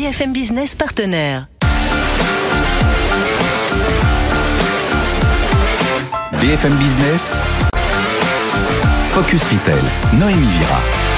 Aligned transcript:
BFM 0.00 0.32
Business 0.32 0.74
partenaire. 0.74 1.46
BFM 6.40 6.74
Business, 6.78 7.36
Focus 9.12 9.42
Retail, 9.50 9.84
Noémie 10.14 10.46
Vira. 10.46 11.09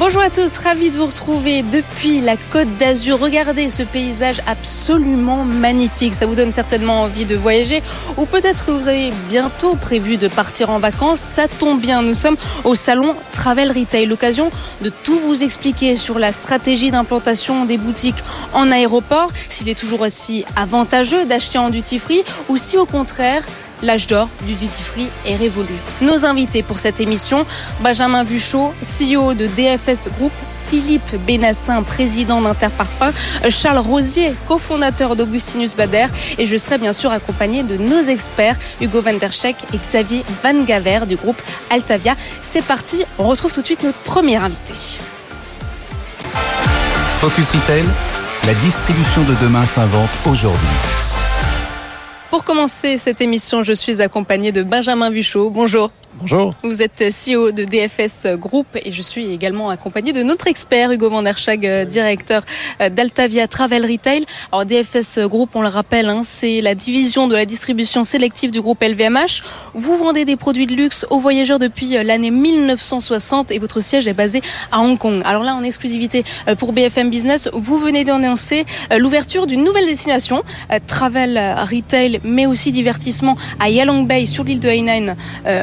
Bonjour 0.00 0.22
à 0.22 0.30
tous, 0.30 0.56
ravi 0.56 0.90
de 0.90 0.96
vous 0.96 1.04
retrouver 1.04 1.62
depuis 1.62 2.22
la 2.22 2.38
Côte 2.38 2.74
d'Azur. 2.78 3.18
Regardez 3.18 3.68
ce 3.68 3.82
paysage 3.82 4.40
absolument 4.46 5.44
magnifique. 5.44 6.14
Ça 6.14 6.24
vous 6.24 6.34
donne 6.34 6.54
certainement 6.54 7.02
envie 7.02 7.26
de 7.26 7.36
voyager 7.36 7.82
ou 8.16 8.24
peut-être 8.24 8.64
que 8.64 8.70
vous 8.70 8.88
avez 8.88 9.12
bientôt 9.28 9.74
prévu 9.74 10.16
de 10.16 10.26
partir 10.26 10.70
en 10.70 10.78
vacances. 10.78 11.20
Ça 11.20 11.48
tombe 11.48 11.82
bien, 11.82 12.00
nous 12.00 12.14
sommes 12.14 12.38
au 12.64 12.74
salon 12.74 13.14
Travel 13.30 13.70
Retail. 13.72 14.06
L'occasion 14.06 14.50
de 14.80 14.88
tout 14.88 15.18
vous 15.18 15.44
expliquer 15.44 15.96
sur 15.96 16.18
la 16.18 16.32
stratégie 16.32 16.90
d'implantation 16.90 17.66
des 17.66 17.76
boutiques 17.76 18.24
en 18.54 18.72
aéroport, 18.72 19.30
s'il 19.50 19.68
est 19.68 19.78
toujours 19.78 20.00
aussi 20.00 20.46
avantageux 20.56 21.26
d'acheter 21.26 21.58
en 21.58 21.68
duty 21.68 21.98
free 21.98 22.24
ou 22.48 22.56
si 22.56 22.78
au 22.78 22.86
contraire 22.86 23.44
l'âge 23.82 24.06
d'or 24.06 24.28
du 24.46 24.54
duty 24.54 24.82
free 24.82 25.08
est 25.26 25.36
révolu. 25.36 25.74
Nos 26.00 26.24
invités 26.24 26.62
pour 26.62 26.78
cette 26.78 27.00
émission, 27.00 27.46
Benjamin 27.80 28.24
Buchot, 28.24 28.72
CEO 28.82 29.34
de 29.34 29.46
DFS 29.46 30.08
Group, 30.18 30.32
Philippe 30.68 31.16
Bénassin, 31.26 31.82
président 31.82 32.40
d'Interparfum, 32.40 33.10
Charles 33.48 33.78
Rosier, 33.78 34.32
cofondateur 34.46 35.16
d'Augustinus 35.16 35.74
Bader, 35.74 36.06
et 36.38 36.46
je 36.46 36.56
serai 36.56 36.78
bien 36.78 36.92
sûr 36.92 37.10
accompagné 37.10 37.64
de 37.64 37.76
nos 37.76 38.02
experts, 38.02 38.56
Hugo 38.80 39.02
van 39.02 39.14
der 39.14 39.32
Scheck 39.32 39.56
et 39.74 39.78
Xavier 39.78 40.24
Van 40.44 40.62
Gaver 40.64 41.00
du 41.08 41.16
groupe 41.16 41.42
Altavia. 41.70 42.14
C'est 42.42 42.64
parti, 42.64 43.04
on 43.18 43.26
retrouve 43.26 43.52
tout 43.52 43.62
de 43.62 43.66
suite 43.66 43.82
notre 43.82 43.98
premier 43.98 44.36
invité. 44.36 44.74
Focus 47.20 47.50
Retail, 47.50 47.84
la 48.46 48.54
distribution 48.54 49.22
de 49.24 49.34
demain 49.42 49.64
s'invente 49.64 50.10
aujourd'hui. 50.24 51.09
Pour 52.30 52.44
commencer 52.44 52.96
cette 52.96 53.20
émission, 53.20 53.64
je 53.64 53.72
suis 53.72 54.00
accompagné 54.00 54.52
de 54.52 54.62
Benjamin 54.62 55.10
Buchot. 55.10 55.50
Bonjour. 55.50 55.90
Bonjour. 56.20 56.50
Vous 56.62 56.82
êtes 56.82 56.98
CEO 56.98 57.50
de 57.50 57.64
DFS 57.64 58.26
Group 58.38 58.66
et 58.74 58.92
je 58.92 59.00
suis 59.00 59.32
également 59.32 59.70
accompagné 59.70 60.12
de 60.12 60.22
notre 60.22 60.48
expert 60.48 60.92
Hugo 60.92 61.08
Van 61.08 61.22
der 61.22 61.38
Schag, 61.38 61.64
euh, 61.64 61.86
directeur 61.86 62.42
euh, 62.82 62.90
d'Altavia 62.90 63.48
Travel 63.48 63.90
Retail. 63.90 64.26
Alors 64.52 64.66
DFS 64.66 65.20
Group, 65.20 65.52
on 65.54 65.62
le 65.62 65.68
rappelle, 65.68 66.10
hein, 66.10 66.20
c'est 66.22 66.60
la 66.60 66.74
division 66.74 67.26
de 67.26 67.34
la 67.34 67.46
distribution 67.46 68.04
sélective 68.04 68.50
du 68.50 68.60
groupe 68.60 68.82
LVMH. 68.82 69.42
Vous 69.72 69.96
vendez 69.96 70.26
des 70.26 70.36
produits 70.36 70.66
de 70.66 70.74
luxe 70.74 71.06
aux 71.08 71.20
voyageurs 71.20 71.58
depuis 71.58 71.96
euh, 71.96 72.02
l'année 72.02 72.30
1960 72.30 73.50
et 73.50 73.58
votre 73.58 73.80
siège 73.80 74.06
est 74.06 74.12
basé 74.12 74.42
à 74.72 74.80
Hong 74.80 74.98
Kong. 74.98 75.22
Alors 75.24 75.42
là, 75.42 75.54
en 75.54 75.62
exclusivité 75.62 76.22
pour 76.58 76.74
BFM 76.74 77.08
Business, 77.08 77.48
vous 77.54 77.78
venez 77.78 78.04
d'annoncer 78.04 78.66
l'ouverture 78.98 79.46
d'une 79.46 79.64
nouvelle 79.64 79.86
destination, 79.86 80.42
Travel 80.86 81.38
Retail, 81.38 82.20
mais 82.24 82.44
aussi 82.44 82.72
divertissement 82.72 83.36
à 83.58 83.70
Yalong 83.70 84.06
Bay 84.06 84.26
sur 84.26 84.44
l'île 84.44 84.60
de 84.60 84.68
Hainan 84.68 85.16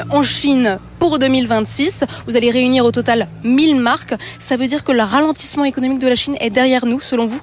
en 0.09 0.23
Chine 0.23 0.46
Pour 0.99 1.19
2026. 1.19 2.05
Vous 2.25 2.37
allez 2.37 2.51
réunir 2.51 2.85
au 2.85 2.91
total 2.93 3.27
1000 3.43 3.75
marques. 3.75 4.13
Ça 4.39 4.55
veut 4.55 4.67
dire 4.67 4.85
que 4.85 4.93
le 4.93 5.01
ralentissement 5.01 5.65
économique 5.65 5.99
de 5.99 6.07
la 6.07 6.15
Chine 6.15 6.37
est 6.39 6.49
derrière 6.49 6.85
nous, 6.85 7.01
selon 7.01 7.25
vous? 7.25 7.41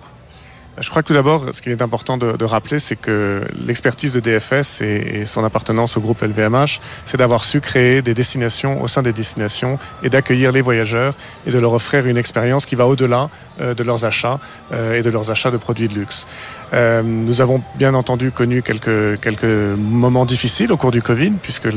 Je 0.80 0.91
crois 0.91 1.03
que 1.03 1.08
tout 1.08 1.14
d'abord, 1.14 1.47
ce 1.53 1.62
qui 1.62 1.70
est 1.70 1.83
important 1.83 2.17
de, 2.17 2.33
de 2.33 2.44
rappeler, 2.44 2.78
c'est 2.78 2.97
que 2.97 3.42
l'expertise 3.67 4.14
de 4.14 4.20
DFS 4.20 4.81
et, 4.81 5.20
et, 5.20 5.25
son 5.25 5.44
appartenance 5.44 5.97
au 5.97 6.00
groupe 6.00 6.22
LVMH, 6.22 6.81
c'est 7.06 7.16
d'avoir 7.16 7.44
su 7.44 7.61
créer 7.61 8.03
des 8.03 8.14
destinations 8.14 8.83
au 8.83 8.89
sein 8.89 9.03
des 9.03 9.12
destinations 9.12 9.78
et 10.03 10.11
d'accueillir 10.11 10.53
les 10.53 10.62
voyageurs 10.62 11.14
et 11.47 11.50
de 11.50 11.58
leur 11.58 11.72
offrir 11.72 12.06
une 12.06 12.16
expérience 12.16 12.66
qui 12.66 12.75
va 12.75 12.86
au-delà 12.86 13.31
euh, 13.61 13.75
de 13.75 13.83
leurs 13.83 14.05
achats 14.05 14.41
euh, 14.72 14.98
et 14.98 15.03
de 15.03 15.11
leurs 15.11 15.31
achats 15.31 15.50
de 15.50 15.56
produits 15.56 15.89
de 15.89 15.94
luxe. 15.94 16.27
Euh, 16.75 17.03
nous 17.03 17.41
avons 17.41 17.62
bien 17.77 17.94
entendu 17.94 18.33
connu 18.33 18.62
quelques, 18.62 19.20
quelques 19.20 19.44
moments 19.44 20.25
difficiles 20.25 20.72
au 20.72 20.77
cours 20.77 20.91
du 20.91 21.03
Covid, 21.03 21.31
puisque 21.42 21.69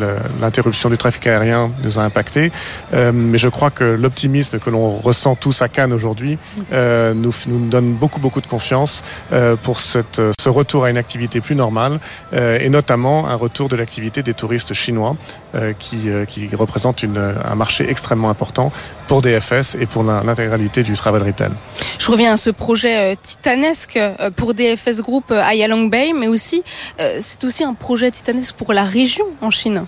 l'interruption 0.41 0.89
du 0.89 0.97
trafic 0.97 1.27
aérien 1.27 1.71
nous 1.83 1.99
a 1.99 2.01
impacté. 2.01 2.51
Euh, 2.93 3.11
mais 3.13 3.37
je 3.37 3.49
crois 3.49 3.69
que 3.69 3.83
l'optimisme 3.83 4.59
que 4.59 4.69
l'on 4.69 4.97
ressent 4.97 5.35
tous 5.35 5.61
à 5.61 5.67
Cannes 5.67 5.93
aujourd'hui 5.93 6.37
euh, 6.73 7.13
nous, 7.13 7.33
nous 7.47 7.67
donne 7.67 7.93
beaucoup, 7.93 8.19
beaucoup 8.19 8.41
de 8.41 8.47
confiance 8.47 8.86
euh, 9.31 9.55
pour 9.55 9.79
cette, 9.79 10.21
ce 10.39 10.49
retour 10.49 10.85
à 10.85 10.89
une 10.89 10.97
activité 10.97 11.41
plus 11.41 11.55
normale, 11.55 11.99
euh, 12.33 12.59
et 12.59 12.69
notamment 12.69 13.27
un 13.27 13.35
retour 13.35 13.69
de 13.69 13.75
l'activité 13.75 14.23
des 14.23 14.33
touristes 14.33 14.73
chinois, 14.73 15.15
euh, 15.55 15.73
qui, 15.77 16.09
qui 16.27 16.53
représente 16.55 17.03
un 17.03 17.55
marché 17.55 17.89
extrêmement 17.89 18.29
important 18.29 18.71
pour 19.07 19.21
DFS 19.21 19.75
et 19.79 19.85
pour 19.85 20.03
l'intégralité 20.03 20.83
du 20.83 20.93
travel 20.93 21.23
retail. 21.23 21.51
Je 21.99 22.11
reviens 22.11 22.33
à 22.33 22.37
ce 22.37 22.49
projet 22.49 23.15
titanesque 23.21 23.99
pour 24.35 24.53
DFS 24.53 25.01
Group 25.01 25.31
à 25.31 25.55
Yalong 25.55 25.89
Bay, 25.89 26.11
mais 26.13 26.27
aussi 26.27 26.63
c'est 26.97 27.43
aussi 27.45 27.63
un 27.63 27.73
projet 27.73 28.11
titanesque 28.11 28.55
pour 28.55 28.73
la 28.73 28.83
région 28.83 29.25
en 29.41 29.49
Chine. 29.49 29.85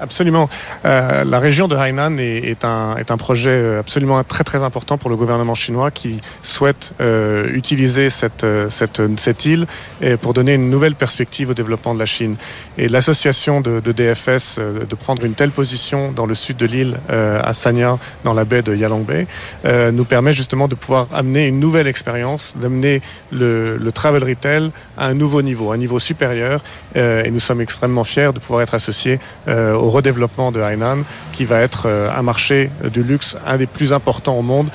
Absolument. 0.00 0.48
Euh, 0.84 1.24
la 1.24 1.38
région 1.38 1.68
de 1.68 1.76
Hainan 1.76 2.18
est, 2.18 2.44
est, 2.44 2.64
un, 2.64 2.96
est 2.96 3.10
un 3.10 3.16
projet 3.16 3.76
absolument 3.78 4.22
très 4.24 4.44
très 4.44 4.62
important 4.62 4.98
pour 4.98 5.10
le 5.10 5.16
gouvernement 5.16 5.54
chinois 5.54 5.90
qui 5.90 6.20
souhaite 6.42 6.92
euh, 7.00 7.48
utiliser 7.52 8.10
cette, 8.10 8.46
cette, 8.68 9.02
cette 9.18 9.44
île 9.46 9.66
et 10.00 10.16
pour 10.16 10.34
donner 10.34 10.54
une 10.54 10.70
nouvelle 10.70 10.94
perspective 10.94 11.50
au 11.50 11.54
développement 11.54 11.94
de 11.94 11.98
la 11.98 12.06
Chine. 12.06 12.36
Et 12.78 12.88
l'association 12.88 13.60
de, 13.60 13.80
de, 13.80 13.92
DFS 13.92 14.56
euh, 14.58 14.84
de 14.84 14.94
prendre 14.94 15.24
une 15.24 15.34
telle 15.34 15.50
position 15.50 16.12
dans 16.12 16.26
le 16.26 16.34
sud 16.34 16.56
de 16.56 16.66
l'île, 16.66 16.98
euh, 17.10 17.40
à 17.42 17.52
Sanya, 17.52 17.98
dans 18.24 18.34
la 18.34 18.44
baie 18.44 18.62
de 18.62 18.74
Yalong 18.74 19.04
Bay, 19.04 19.26
euh, 19.64 19.90
nous 19.90 20.04
permet 20.04 20.32
justement 20.32 20.68
de 20.68 20.74
pouvoir 20.74 21.08
amener 21.12 21.46
une 21.46 21.60
nouvelle 21.60 21.86
expérience, 21.86 22.54
d'amener 22.60 23.00
le, 23.30 23.76
le 23.76 23.92
travel 23.92 24.24
retail 24.24 24.70
à 24.96 25.06
un 25.08 25.14
nouveau 25.14 25.42
niveau, 25.42 25.72
un 25.72 25.76
niveau 25.76 25.98
supérieur. 25.98 26.60
Euh, 26.96 27.24
et 27.24 27.30
nous 27.30 27.40
sommes 27.40 27.60
extrêmement 27.60 28.04
fiers 28.04 28.32
de 28.34 28.38
pouvoir 28.40 28.62
être 28.62 28.74
associés 28.74 29.18
au 29.48 29.85
redéveloppement 29.90 30.52
de 30.52 30.60
Hainan, 30.60 30.98
qui 31.32 31.44
va 31.44 31.60
être 31.60 31.88
un 31.88 32.22
marché 32.22 32.70
du 32.92 33.02
luxe, 33.02 33.36
un 33.46 33.56
des 33.56 33.66
plus 33.66 33.92
importants 33.92 34.36
au 34.36 34.42
monde, 34.42 34.68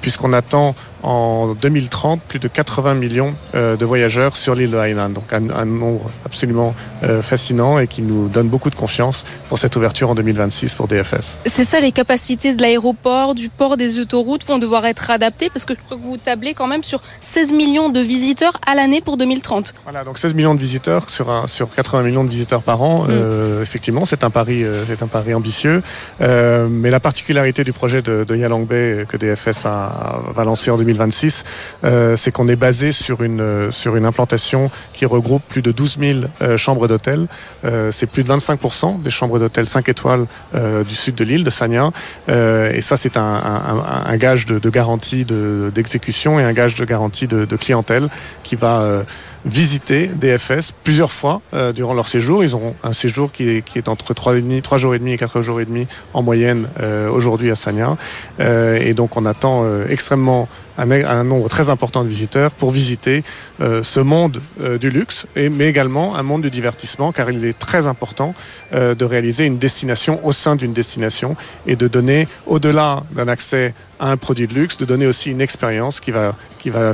puisqu'on 0.00 0.32
attend 0.32 0.74
en 1.04 1.54
2030 1.54 2.20
plus 2.22 2.38
de 2.38 2.48
80 2.48 2.94
millions 2.94 3.34
euh, 3.54 3.76
de 3.76 3.84
voyageurs 3.84 4.36
sur 4.36 4.54
l'île 4.54 4.70
de 4.70 4.78
Hainan. 4.78 5.10
Donc 5.10 5.32
un, 5.32 5.50
un 5.50 5.66
nombre 5.66 6.10
absolument 6.24 6.74
euh, 7.02 7.20
fascinant 7.20 7.78
et 7.78 7.86
qui 7.86 8.02
nous 8.02 8.28
donne 8.28 8.48
beaucoup 8.48 8.70
de 8.70 8.74
confiance 8.74 9.24
pour 9.48 9.58
cette 9.58 9.76
ouverture 9.76 10.10
en 10.10 10.14
2026 10.14 10.74
pour 10.74 10.88
DFS. 10.88 11.38
C'est 11.44 11.64
ça, 11.64 11.80
les 11.80 11.92
capacités 11.92 12.54
de 12.54 12.62
l'aéroport, 12.62 13.34
du 13.34 13.50
port, 13.50 13.76
des 13.76 13.98
autoroutes 13.98 14.46
vont 14.46 14.58
devoir 14.58 14.86
être 14.86 15.10
adaptées 15.10 15.50
parce 15.50 15.66
que 15.66 15.74
je 15.74 15.80
crois 15.80 15.98
que 15.98 16.02
vous 16.02 16.16
tablez 16.16 16.54
quand 16.54 16.66
même 16.66 16.82
sur 16.82 17.00
16 17.20 17.52
millions 17.52 17.90
de 17.90 18.00
visiteurs 18.00 18.58
à 18.66 18.74
l'année 18.74 19.02
pour 19.02 19.18
2030. 19.18 19.74
Voilà, 19.84 20.04
donc 20.04 20.18
16 20.18 20.34
millions 20.34 20.54
de 20.54 20.60
visiteurs 20.60 21.10
sur, 21.10 21.30
un, 21.30 21.46
sur 21.46 21.68
80 21.74 22.02
millions 22.02 22.24
de 22.24 22.30
visiteurs 22.30 22.62
par 22.62 22.82
an. 22.82 23.04
Mmh. 23.04 23.08
Euh, 23.10 23.62
effectivement, 23.62 24.06
c'est 24.06 24.24
un 24.24 24.30
pari, 24.30 24.64
c'est 24.86 25.02
un 25.02 25.06
pari 25.06 25.34
ambitieux. 25.34 25.82
Euh, 26.22 26.68
mais 26.70 26.90
la 26.90 27.00
particularité 27.00 27.64
du 27.64 27.72
projet 27.72 28.00
de, 28.00 28.24
de 28.24 28.36
Yalong 28.36 28.64
Bay 28.66 29.04
que 29.08 29.16
DFS 29.16 29.66
a, 29.66 30.20
va 30.34 30.44
lancer 30.44 30.70
en 30.70 30.78
2026 30.78 30.93
2026, 30.94 31.44
euh, 31.84 32.16
c'est 32.16 32.30
qu'on 32.30 32.48
est 32.48 32.56
basé 32.56 32.92
sur 32.92 33.22
une, 33.22 33.70
sur 33.70 33.96
une 33.96 34.04
implantation 34.04 34.70
qui 34.92 35.06
regroupe 35.06 35.42
plus 35.48 35.62
de 35.62 35.72
12 35.72 35.96
000 35.98 36.18
euh, 36.42 36.56
chambres 36.56 36.88
d'hôtel. 36.88 37.26
Euh, 37.64 37.90
c'est 37.92 38.06
plus 38.06 38.22
de 38.22 38.28
25% 38.28 39.02
des 39.02 39.10
chambres 39.10 39.38
d'hôtel 39.38 39.66
5 39.66 39.88
étoiles 39.88 40.26
euh, 40.54 40.84
du 40.84 40.94
sud 40.94 41.14
de 41.14 41.24
l'île, 41.24 41.44
de 41.44 41.50
Sanya. 41.50 41.90
Euh, 42.28 42.72
et 42.72 42.80
ça, 42.80 42.96
c'est 42.96 43.16
un, 43.16 44.16
gage 44.16 44.46
de, 44.46 44.70
garantie 44.70 45.24
d'exécution 45.24 46.36
de, 46.36 46.42
et 46.42 46.44
un 46.44 46.52
gage 46.52 46.74
de 46.74 46.84
garantie 46.84 47.26
de 47.26 47.56
clientèle 47.56 48.08
qui 48.42 48.56
va 48.56 49.04
visiter 49.44 50.06
DFS 50.06 50.72
plusieurs 50.82 51.12
fois 51.12 51.40
euh, 51.52 51.72
durant 51.72 51.94
leur 51.94 52.08
séjour. 52.08 52.44
Ils 52.44 52.54
auront 52.54 52.74
un 52.82 52.92
séjour 52.92 53.30
qui 53.30 53.62
est, 53.74 53.88
entre 53.88 54.14
3, 54.14 54.36
et 54.36 54.40
demi, 54.40 54.62
3 54.62 54.78
jours 54.78 54.94
et 54.94 54.98
demi 54.98 55.12
et 55.12 55.18
4 55.18 55.42
jours 55.42 55.60
et 55.60 55.64
demi 55.64 55.86
en 56.12 56.22
moyenne 56.22 56.68
euh, 56.80 57.10
aujourd'hui 57.10 57.50
à 57.50 57.54
Sanya. 57.54 57.96
Euh, 58.40 58.78
et 58.80 58.94
donc 58.94 59.16
on 59.16 59.26
attend 59.26 59.64
extrêmement 59.88 60.48
un, 60.78 60.90
un, 60.90 61.24
nombre 61.24 61.48
très 61.48 61.68
important 61.68 62.02
de 62.04 62.08
visiteurs 62.08 62.50
pour 62.50 62.70
visiter 62.70 63.22
ce 63.60 64.00
monde 64.00 64.40
du 64.80 64.90
luxe, 64.90 65.26
et, 65.36 65.48
mais 65.48 65.68
également 65.68 66.16
un 66.16 66.22
monde 66.22 66.42
du 66.42 66.50
divertissement, 66.50 67.12
car 67.12 67.30
il 67.30 67.44
est 67.44 67.58
très 67.58 67.86
important 67.86 68.34
de 68.72 69.04
réaliser 69.04 69.46
une 69.46 69.58
destination 69.58 70.24
au 70.26 70.32
sein 70.32 70.56
d'une 70.56 70.72
destination 70.72 71.36
et 71.66 71.76
de 71.76 71.86
donner, 71.86 72.26
au-delà 72.46 73.04
d'un 73.12 73.28
accès 73.28 73.74
à 73.98 74.10
un 74.10 74.16
produit 74.16 74.46
de 74.46 74.54
luxe, 74.54 74.76
de 74.76 74.84
donner 74.84 75.06
aussi 75.06 75.30
une 75.30 75.40
expérience 75.40 76.00
qui 76.00 76.10
va, 76.10 76.34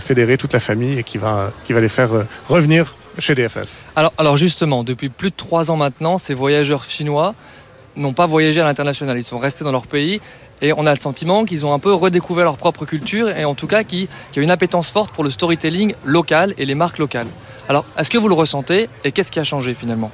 fédérer 0.00 0.37
toute 0.37 0.52
la 0.52 0.61
famille 0.61 0.99
et 0.99 1.02
qui 1.02 1.19
va, 1.19 1.52
les 1.69 1.88
faire 1.88 2.11
revenir 2.49 2.94
chez 3.19 3.35
DFS. 3.35 3.81
Alors, 3.97 4.12
alors 4.19 4.37
justement, 4.37 4.85
depuis 4.85 5.08
plus 5.08 5.31
de 5.31 5.37
trois 5.37 5.70
ans 5.70 5.76
maintenant, 5.76 6.19
ces 6.19 6.35
voyageurs 6.35 6.85
chinois 6.85 7.35
n'ont 7.97 8.12
pas 8.12 8.26
voyagé 8.26 8.61
à 8.61 8.64
l'international, 8.64 9.19
ils 9.19 9.25
sont 9.25 9.38
restés 9.38 9.64
dans 9.64 9.73
leur 9.73 9.87
pays 9.87 10.20
et 10.62 10.73
on 10.73 10.87
a 10.87 10.91
le 10.91 11.00
sentiment 11.00 11.44
qu'ils 11.44 11.67
ont 11.67 11.73
un 11.73 11.79
peu 11.79 11.93
redécouvert 11.93 12.44
leur 12.44 12.56
propre 12.56 12.85
culture 12.85 13.29
et 13.31 13.44
en 13.44 13.55
tout 13.55 13.67
cas 13.67 13.85
qu'il 13.85 14.08
y 14.37 14.38
a 14.38 14.43
une 14.43 14.50
appétence 14.50 14.91
forte 14.91 15.12
pour 15.12 15.25
le 15.25 15.31
storytelling 15.31 15.94
local 16.05 16.55
et 16.58 16.67
les 16.67 16.75
marques 16.75 16.99
locales. 16.99 17.26
Alors, 17.69 17.85
est-ce 17.97 18.11
que 18.11 18.19
vous 18.19 18.29
le 18.29 18.35
ressentez 18.35 18.88
et 19.05 19.12
qu'est-ce 19.12 19.32
qui 19.32 19.41
a 19.41 19.44
changé 19.44 19.75
finalement? 19.75 20.11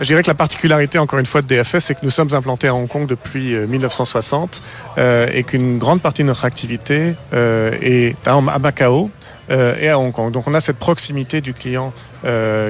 Je 0.00 0.04
dirais 0.04 0.22
que 0.22 0.28
la 0.28 0.34
particularité, 0.34 0.98
encore 0.98 1.18
une 1.18 1.26
fois, 1.26 1.42
de 1.42 1.46
DFS, 1.46 1.78
c'est 1.78 1.94
que 1.94 2.04
nous 2.04 2.10
sommes 2.10 2.34
implantés 2.34 2.68
à 2.68 2.74
Hong 2.74 2.88
Kong 2.88 3.06
depuis 3.06 3.54
1960 3.54 4.62
euh, 4.98 5.26
et 5.32 5.42
qu'une 5.42 5.78
grande 5.78 6.02
partie 6.02 6.22
de 6.22 6.26
notre 6.26 6.44
activité 6.44 7.14
euh, 7.32 7.72
est 7.80 8.16
à 8.26 8.40
Macao, 8.40 9.10
et 9.48 9.88
à 9.88 9.98
Hong 9.98 10.12
Kong. 10.12 10.32
Donc 10.32 10.48
on 10.48 10.54
a 10.54 10.60
cette 10.60 10.76
proximité 10.76 11.40
du 11.40 11.54
client 11.54 11.92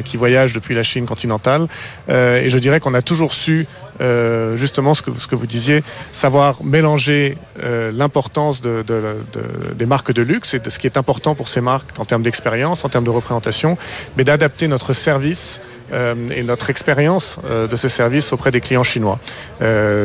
qui 0.05 0.19
voyage 0.19 0.53
depuis 0.53 0.75
la 0.75 0.83
Chine 0.83 1.07
continentale. 1.07 1.69
et 2.07 2.51
je 2.51 2.59
dirais 2.59 2.81
qu'on 2.81 2.93
a 2.93 3.01
toujours 3.01 3.33
su 3.33 3.67
euh, 4.01 4.57
justement 4.57 4.95
ce 4.95 5.03
que, 5.03 5.35
vous 5.35 5.47
disiez, 5.47 5.83
savoir 6.13 6.63
mélanger 6.63 7.39
euh, 7.63 7.91
l'importance 7.95 8.61
de, 8.61 8.83
de, 8.83 9.17
de, 9.33 9.75
des 9.75 9.87
marques 9.87 10.13
de 10.13 10.23
luxe 10.23 10.55
et 10.55 10.59
de 10.59 10.69
ce 10.69 10.79
qui 10.79 10.87
est 10.87 10.97
important 10.97 11.35
pour 11.35 11.49
ces 11.49 11.61
marques 11.61 11.99
en 11.99 12.05
termes 12.05 12.23
d'expérience, 12.23 12.85
en 12.85 12.89
termes 12.89 13.05
de 13.05 13.11
représentation, 13.11 13.79
mais 14.17 14.25
d'adapter 14.25 14.69
notre 14.69 14.93
service 14.93 15.61
euh, 15.93 16.15
et 16.35 16.43
notre 16.43 16.69
expérience 16.69 17.39
de 17.49 17.77
ce 17.77 17.89
service 17.89 18.33
auprès 18.33 18.51
des 18.51 18.61
clients 18.61 18.83
chinois. 18.83 19.19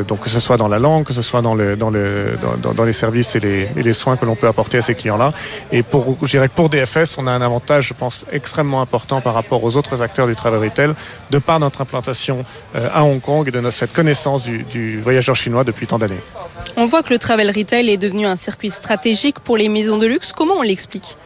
Donc 0.08 0.22
que 0.22 0.30
ce 0.30 0.40
soit 0.40 0.58
dans 0.58 0.68
la 0.68 0.80
langue, 0.80 1.06
que 1.06 1.14
ce 1.14 1.22
soit 1.22 1.42
dans, 1.42 1.56
le, 1.56 1.76
dans, 1.76 1.90
le, 1.90 2.38
dans, 2.62 2.74
dans 2.74 2.84
les 2.84 2.94
services 2.94 3.36
et 3.36 3.40
les, 3.40 3.70
et 3.76 3.84
les 3.84 3.94
soins 3.94 4.16
que 4.16 4.26
l'on 4.26 4.36
peut 4.36 4.48
apporter 4.48 4.78
à 4.78 4.82
ces 4.82 4.96
clients-là. 4.96 5.34
Et 5.72 5.84
pour, 5.84 6.18
je 6.22 6.28
dirais 6.28 6.48
que 6.48 6.54
pour 6.54 6.70
DFS, 6.70 7.18
on 7.18 7.28
a 7.28 7.32
un 7.32 7.42
avantage, 7.42 7.88
je 7.88 7.94
pense, 7.94 8.26
extrêmement 8.32 8.82
important 8.82 9.22
par 9.22 9.34
rapport 9.34 9.64
aux 9.64 9.76
autres 9.76 10.02
acteurs 10.02 10.28
du 10.28 10.36
travel 10.36 10.60
retail, 10.60 10.94
de 11.32 11.40
par 11.40 11.60
notre 11.60 11.82
implantation 11.82 12.46
à 12.74 13.04
Hong 13.04 13.20
Kong 13.20 13.48
et 13.48 13.52
de 13.52 13.60
notre, 13.60 13.81
cette 13.82 13.94
connaissance 13.94 14.44
du, 14.44 15.00
voyageur 15.00 15.36
chinois 15.36 15.64
depuis 15.64 15.88
tant 15.88 15.98
d'années. 15.98 16.22
On 16.78 16.86
voit 16.86 17.02
que 17.02 17.12
le 17.12 17.18
travel 17.18 17.50
retail 17.50 17.90
est 17.90 17.98
devenu 17.98 18.28
un 18.28 18.36
circuit 18.36 18.70
stratégique 18.70 19.40
pour 19.40 19.58
les 19.58 19.70
maisons 19.70 19.98
de 19.98 20.06
luxe. 20.06 20.34
Comment 20.34 20.58
on 20.60 20.62
l'explique? 20.62 21.18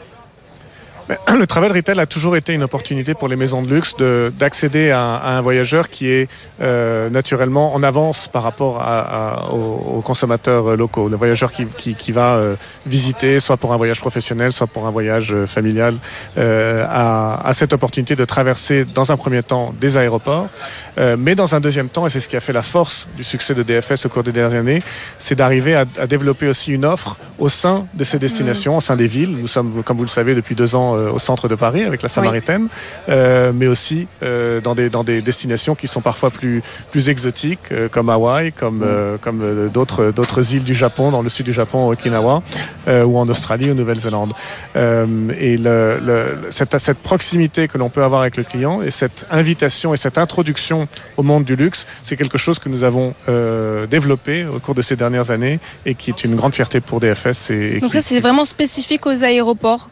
le 1.38 1.46
travel 1.46 1.72
retail 1.72 2.00
a 2.00 2.06
toujours 2.07 2.36
été 2.36 2.54
une 2.54 2.63
opportunité 2.63 3.13
pour 3.13 3.28
les 3.28 3.36
maisons 3.36 3.62
de 3.62 3.74
luxe 3.74 3.96
d'accéder 4.40 4.90
à, 4.90 5.16
à, 5.16 5.38
un 5.38 5.42
voyageur 5.42 5.90
qui 5.90 6.10
est 6.10 6.28
euh, 6.62 7.10
naturellement 7.10 7.75
en 7.75 7.84
avance 7.84 8.28
par 8.28 8.42
rapport 8.42 8.81
à, 8.81 9.00
à, 9.02 9.52
aux, 9.52 9.98
aux, 9.98 10.02
consommateurs 10.02 10.75
locaux. 10.75 11.07
Le 11.07 11.16
voyageur 11.16 11.52
qui, 11.52 11.66
qui, 11.66 11.94
qui 11.94 12.12
va 12.12 12.38
euh, 12.38 12.56
visiter, 12.88 13.40
soit 13.40 13.57
pour 13.57 13.74
un 13.74 13.78
voyage 13.78 14.00
professionnel, 14.00 14.52
soit 14.52 14.66
pour 14.66 14.88
un 14.88 14.92
voyage 14.92 15.34
euh, 15.34 15.46
familial, 15.46 15.96
euh, 16.38 16.84
a, 16.88 17.48
a, 17.48 17.54
cette 17.54 17.74
opportunité 17.74 18.16
de 18.16 18.25
traverser 18.25 18.86
dans 18.86 19.12
un 19.12 19.18
premier 19.18 19.44
temps 19.44 19.75
des 19.80 19.98
aéroports, 19.98 20.48
euh, 20.98 21.18
mais 21.19 21.36
dans 21.36 21.54
un 21.54 21.60
deuxième 21.60 21.90
temps, 21.90 22.08
et 22.08 22.10
c'est 22.10 22.19
ce 22.19 22.28
qui 22.28 22.38
a 22.38 22.42
fait 22.42 22.54
la 22.54 22.63
force 22.63 23.08
du 23.16 23.24
succès 23.24 23.54
de 23.54 23.62
DFS 23.62 24.08
au 24.08 24.10
cours 24.10 24.24
des 24.24 24.31
dernières 24.31 24.58
années, 24.58 24.81
c'est 25.19 25.36
d'arriver 25.36 25.75
à, 25.75 25.86
à, 26.00 26.08
développer 26.08 26.48
aussi 26.48 26.74
une 26.74 26.86
offre 26.86 27.18
au 27.38 27.50
sein 27.50 27.86
de 27.94 28.04
ces 28.04 28.18
destinations, 28.18 28.74
mmh. 28.74 28.78
au 28.78 28.81
sein 28.81 28.96
des 28.96 29.08
villes. 29.08 29.38
Nous 29.38 29.48
sommes, 29.48 29.84
comme 29.84 29.98
vous 29.98 30.04
le 30.04 30.10
savez, 30.10 30.34
depuis 30.34 30.56
deux 30.56 30.74
ans 30.74 30.95
euh, 30.96 31.12
au 31.12 31.20
centre 31.20 31.48
de 31.48 31.56
Paris 31.56 31.84
avec 31.84 32.02
la 32.02 32.10
Samaritaine, 32.10 32.64
oui. 32.64 32.70
euh, 33.10 33.52
mais 33.54 33.68
aussi 33.68 34.08
euh, 34.24 34.62
dans, 34.62 34.76
des, 34.76 34.90
dans 34.90 35.04
des 35.04 35.22
destinations 35.22 35.76
qui 35.76 35.88
sont 35.88 36.02
parfois 36.02 36.30
plus, 36.30 36.62
plus 36.92 37.10
exotiques, 37.10 37.74
comme 37.92 38.10
Hawaï, 38.10 38.52
comme, 38.52 38.80
mmh. 38.80 39.18
comme 39.22 39.70
d'autres, 39.74 40.12
d'autres 40.12 40.54
îles 40.54 40.64
du 40.64 40.76
Japon, 40.76 41.12
dans 41.12 41.22
le 41.22 41.30
sud 41.30 41.46
du 41.46 41.54
Japon, 41.54 41.90
Okinawa, 41.90 42.42
ou 42.88 43.18
en 43.18 43.28
Australie 43.30 43.72
ou 43.72 43.74
Nouvelle-Zélande. 43.74 44.34
et 44.76 45.58
le, 45.58 46.00
le, 46.04 46.38
cette, 46.50 46.78
cette 46.78 47.00
proximité 47.00 47.68
que 47.68 47.78
l'on 47.78 47.90
peut 47.90 48.04
avoir 48.04 48.22
avec 48.22 48.38
le 48.38 48.44
client 48.44 48.82
et 48.82 48.92
cette 48.92 49.26
invitation 49.32 49.94
et 49.94 49.98
cette 49.98 50.18
introduction 50.18 50.88
au 51.18 51.24
monde 51.24 51.44
du 51.44 51.56
luxe, 51.56 51.86
c'est 52.04 52.16
quelque 52.16 52.38
chose 52.38 52.60
que 52.60 52.70
nous 52.70 52.84
avons 52.84 53.14
développé 53.90 54.46
au 54.46 54.60
cours 54.60 54.76
de 54.76 54.82
ces 54.82 54.96
dernières 54.96 55.32
années 55.32 55.60
et 55.86 55.96
qui 55.96 56.10
est 56.10 56.24
une 56.24 56.36
grande 56.36 56.56
fierté 56.56 56.82
pour 56.82 57.00
DFS. 57.00 57.52
Et, 57.52 57.78
et 57.78 57.80
Donc 57.80 57.94
ça, 57.94 58.02
c'est 58.02 58.20
vraiment 58.20 58.46
spécifique 58.46 59.06
aux 59.06 59.24
aéroports 59.24 59.90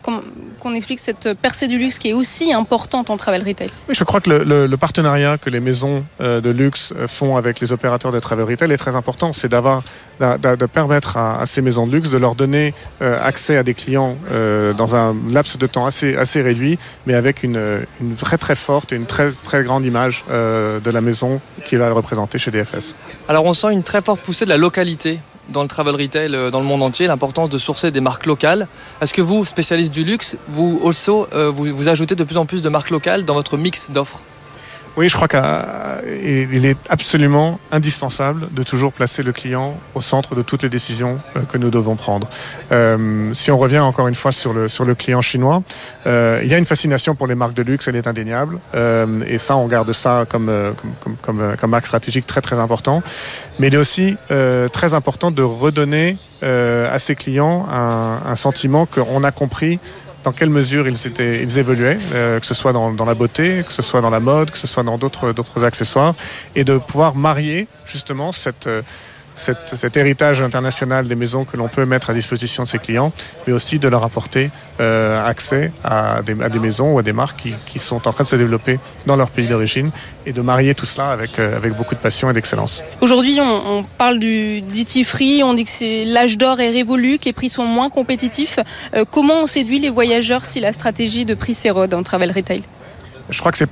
qu'on 0.59 0.73
explique 0.73 0.92
cette 0.99 1.33
percée 1.33 1.67
du 1.67 1.77
luxe 1.77 1.99
qui 1.99 2.09
est 2.09 2.13
aussi 2.13 2.53
importante 2.53 3.09
en 3.09 3.17
travel 3.17 3.43
retail. 3.45 3.69
Oui, 3.89 3.95
je 3.95 4.03
crois 4.03 4.21
que 4.21 4.29
le, 4.29 4.43
le, 4.43 4.67
le 4.67 4.77
partenariat 4.77 5.37
que 5.37 5.49
les 5.49 5.59
maisons 5.59 6.03
euh, 6.21 6.41
de 6.41 6.49
luxe 6.49 6.93
font 7.07 7.35
avec 7.37 7.59
les 7.59 7.71
opérateurs 7.71 8.11
de 8.11 8.19
travel 8.19 8.45
retail 8.45 8.71
est 8.71 8.77
très 8.77 8.95
important. 8.95 9.33
C'est 9.33 9.49
d'avoir, 9.49 9.83
de, 10.19 10.55
de, 10.55 10.65
permettre 10.65 11.17
à, 11.17 11.41
à, 11.41 11.45
ces 11.45 11.61
maisons 11.61 11.87
de 11.87 11.91
luxe 11.93 12.09
de 12.09 12.17
leur 12.17 12.35
donner 12.35 12.73
euh, 13.01 13.19
accès 13.23 13.57
à 13.57 13.63
des 13.63 13.73
clients 13.73 14.17
euh, 14.31 14.73
dans 14.73 14.95
un 14.95 15.15
laps 15.29 15.57
de 15.57 15.67
temps 15.67 15.85
assez, 15.85 16.15
assez 16.15 16.41
réduit, 16.41 16.77
mais 17.05 17.13
avec 17.13 17.43
une, 17.43 17.59
une 18.01 18.13
vraie 18.13 18.37
très 18.37 18.55
forte 18.55 18.93
et 18.93 18.95
une 18.95 19.05
très, 19.05 19.31
très 19.31 19.63
grande 19.63 19.85
image 19.85 20.23
euh, 20.29 20.79
de 20.79 20.91
la 20.91 21.01
maison 21.01 21.41
qui 21.65 21.75
va 21.75 21.89
représenter 21.91 22.37
chez 22.37 22.51
DFS. 22.51 22.95
Alors 23.27 23.45
on 23.45 23.53
sent 23.53 23.71
une 23.71 23.83
très 23.83 24.01
forte 24.01 24.21
poussée 24.21 24.45
de 24.45 24.49
la 24.49 24.57
localité 24.57 25.19
dans 25.53 25.61
le 25.61 25.69
travel 25.69 25.95
retail 25.95 26.31
dans 26.51 26.59
le 26.59 26.65
monde 26.65 26.83
entier, 26.83 27.07
l'importance 27.07 27.49
de 27.49 27.57
sourcer 27.57 27.91
des 27.91 28.01
marques 28.01 28.25
locales. 28.25 28.67
Est-ce 29.01 29.13
que 29.13 29.21
vous, 29.21 29.45
spécialiste 29.45 29.93
du 29.93 30.03
luxe, 30.03 30.35
vous 30.49 30.81
also, 30.83 31.27
euh, 31.33 31.49
vous 31.49 31.87
ajoutez 31.87 32.15
de 32.15 32.23
plus 32.25 32.37
en 32.37 32.45
plus 32.45 32.61
de 32.61 32.69
marques 32.69 32.89
locales 32.89 33.23
dans 33.23 33.35
votre 33.35 33.55
mix 33.55 33.91
d'offres? 33.91 34.23
Oui, 34.95 35.09
je 35.09 35.15
crois 35.15 35.27
qu'il 35.27 36.65
est 36.65 36.77
absolument 36.89 37.59
indispensable 37.71 38.47
de 38.51 38.61
toujours 38.61 38.93
placer 38.93 39.23
le 39.23 39.31
client 39.31 39.75
au 39.95 40.01
centre 40.01 40.35
de 40.35 40.43
toutes 40.43 40.61
les 40.61 40.69
décisions 40.69 41.19
que 41.49 41.57
nous 41.57 41.71
devons 41.71 41.95
prendre. 41.95 42.29
Euh, 42.71 43.33
si 43.33 43.49
on 43.49 43.57
revient 43.57 43.79
encore 43.79 44.07
une 44.07 44.15
fois 44.15 44.31
sur 44.31 44.53
le, 44.53 44.69
sur 44.69 44.85
le 44.85 44.93
client 44.93 45.21
chinois, 45.21 45.63
euh, 46.05 46.41
il 46.43 46.49
y 46.49 46.53
a 46.53 46.59
une 46.59 46.65
fascination 46.65 47.15
pour 47.15 47.25
les 47.25 47.33
marques 47.33 47.55
de 47.55 47.63
luxe, 47.63 47.87
elle 47.87 47.95
est 47.95 48.05
indéniable. 48.05 48.59
Euh, 48.75 49.23
et 49.27 49.39
ça, 49.39 49.57
on 49.57 49.67
garde 49.67 49.91
ça 49.93 50.25
comme, 50.29 50.51
comme, 51.01 51.15
comme, 51.21 51.55
comme, 51.59 51.73
axe 51.73 51.87
stratégique 51.87 52.27
très 52.27 52.41
très 52.41 52.59
important. 52.59 53.01
Mais 53.57 53.67
il 53.67 53.73
est 53.73 53.77
aussi 53.77 54.15
euh, 54.29 54.67
très 54.67 54.93
important 54.93 55.31
de 55.31 55.41
redonner 55.41 56.17
à 56.43 56.99
ses 56.99 57.15
clients 57.15 57.65
un, 57.71 58.19
un 58.25 58.35
sentiment 58.35 58.85
qu'on 58.85 59.23
a 59.23 59.31
compris 59.31 59.79
dans 60.23 60.31
quelle 60.31 60.49
mesure 60.49 60.87
ils, 60.87 61.07
étaient, 61.07 61.43
ils 61.43 61.57
évoluaient, 61.59 61.97
euh, 62.13 62.39
que 62.39 62.45
ce 62.45 62.53
soit 62.53 62.73
dans, 62.73 62.93
dans, 62.93 63.05
la 63.05 63.13
beauté, 63.13 63.63
que 63.65 63.73
ce 63.73 63.81
soit 63.81 64.01
dans 64.01 64.09
la 64.09 64.19
mode, 64.19 64.51
que 64.51 64.57
ce 64.57 64.67
soit 64.67 64.83
dans 64.83 64.97
d'autres 64.97 65.63
accessoires, 65.63 66.15
et 66.55 66.63
de 66.63 66.77
pouvoir 66.77 67.15
marier 67.15 67.67
justement 67.85 68.31
cette, 68.31 68.67
cette, 69.35 69.75
cet 69.75 69.97
héritage 69.97 70.41
international 70.41 71.07
des 71.07 71.15
maisons 71.15 71.45
que 71.45 71.57
l'on 71.57 71.67
peut 71.67 71.85
mettre 71.85 72.09
à 72.09 72.13
disposition 72.13 72.63
de 72.63 72.67
ses 72.67 72.79
clients, 72.79 73.11
mais 73.47 73.53
aussi 73.53 73.79
de 73.79 73.87
leur 73.87 74.03
apporter 74.03 74.51
euh, 74.79 75.25
accès 75.25 75.71
à 75.83 76.21
des, 76.21 76.41
à 76.41 76.49
des, 76.49 76.59
maisons 76.59 76.93
ou 76.93 76.99
à 76.99 77.03
des 77.03 77.13
marques 77.13 77.41
qui, 77.41 77.53
qui, 77.65 77.79
sont 77.79 78.07
en 78.07 78.13
train 78.13 78.23
de 78.23 78.29
se 78.29 78.35
développer 78.35 78.79
dans 79.05 79.15
leur 79.15 79.29
pays 79.29 79.47
d'origine 79.47 79.91
et 80.25 80.33
de 80.33 80.41
marier 80.41 80.75
tout 80.75 80.85
cela 80.85 81.11
avec, 81.11 81.39
euh, 81.39 81.55
avec 81.55 81.73
beaucoup 81.75 81.95
de 81.95 81.99
passion 81.99 82.29
et 82.29 82.33
d'excellence. 82.33 82.83
Aujourd'hui, 83.01 83.39
on, 83.39 83.77
on, 83.77 83.83
parle 83.83 84.19
du 84.19 84.61
duty 84.61 85.03
free, 85.03 85.43
on 85.43 85.53
dit 85.53 85.65
que 85.65 86.11
l'âge 86.11 86.37
d'or 86.37 86.59
est 86.59 86.71
révolu, 86.71 87.19
que 87.19 87.25
les 87.25 87.33
prix 87.33 87.49
sont 87.49 87.65
moins 87.65 87.89
compétitifs. 87.89 88.59
Euh, 88.95 89.05
comment 89.09 89.41
on 89.41 89.47
séduit 89.47 89.79
les 89.79 89.89
voyageurs 89.89 90.45
si 90.45 90.59
la 90.59 90.73
stratégie 90.73 91.25
de 91.25 91.33
prix 91.33 91.53
s'érode 91.53 91.93
en 91.93 92.03
travel 92.03 92.31
retail? 92.31 92.63
Je 93.29 93.39
crois 93.39 93.51
que 93.51 93.57
c'est 93.57 93.69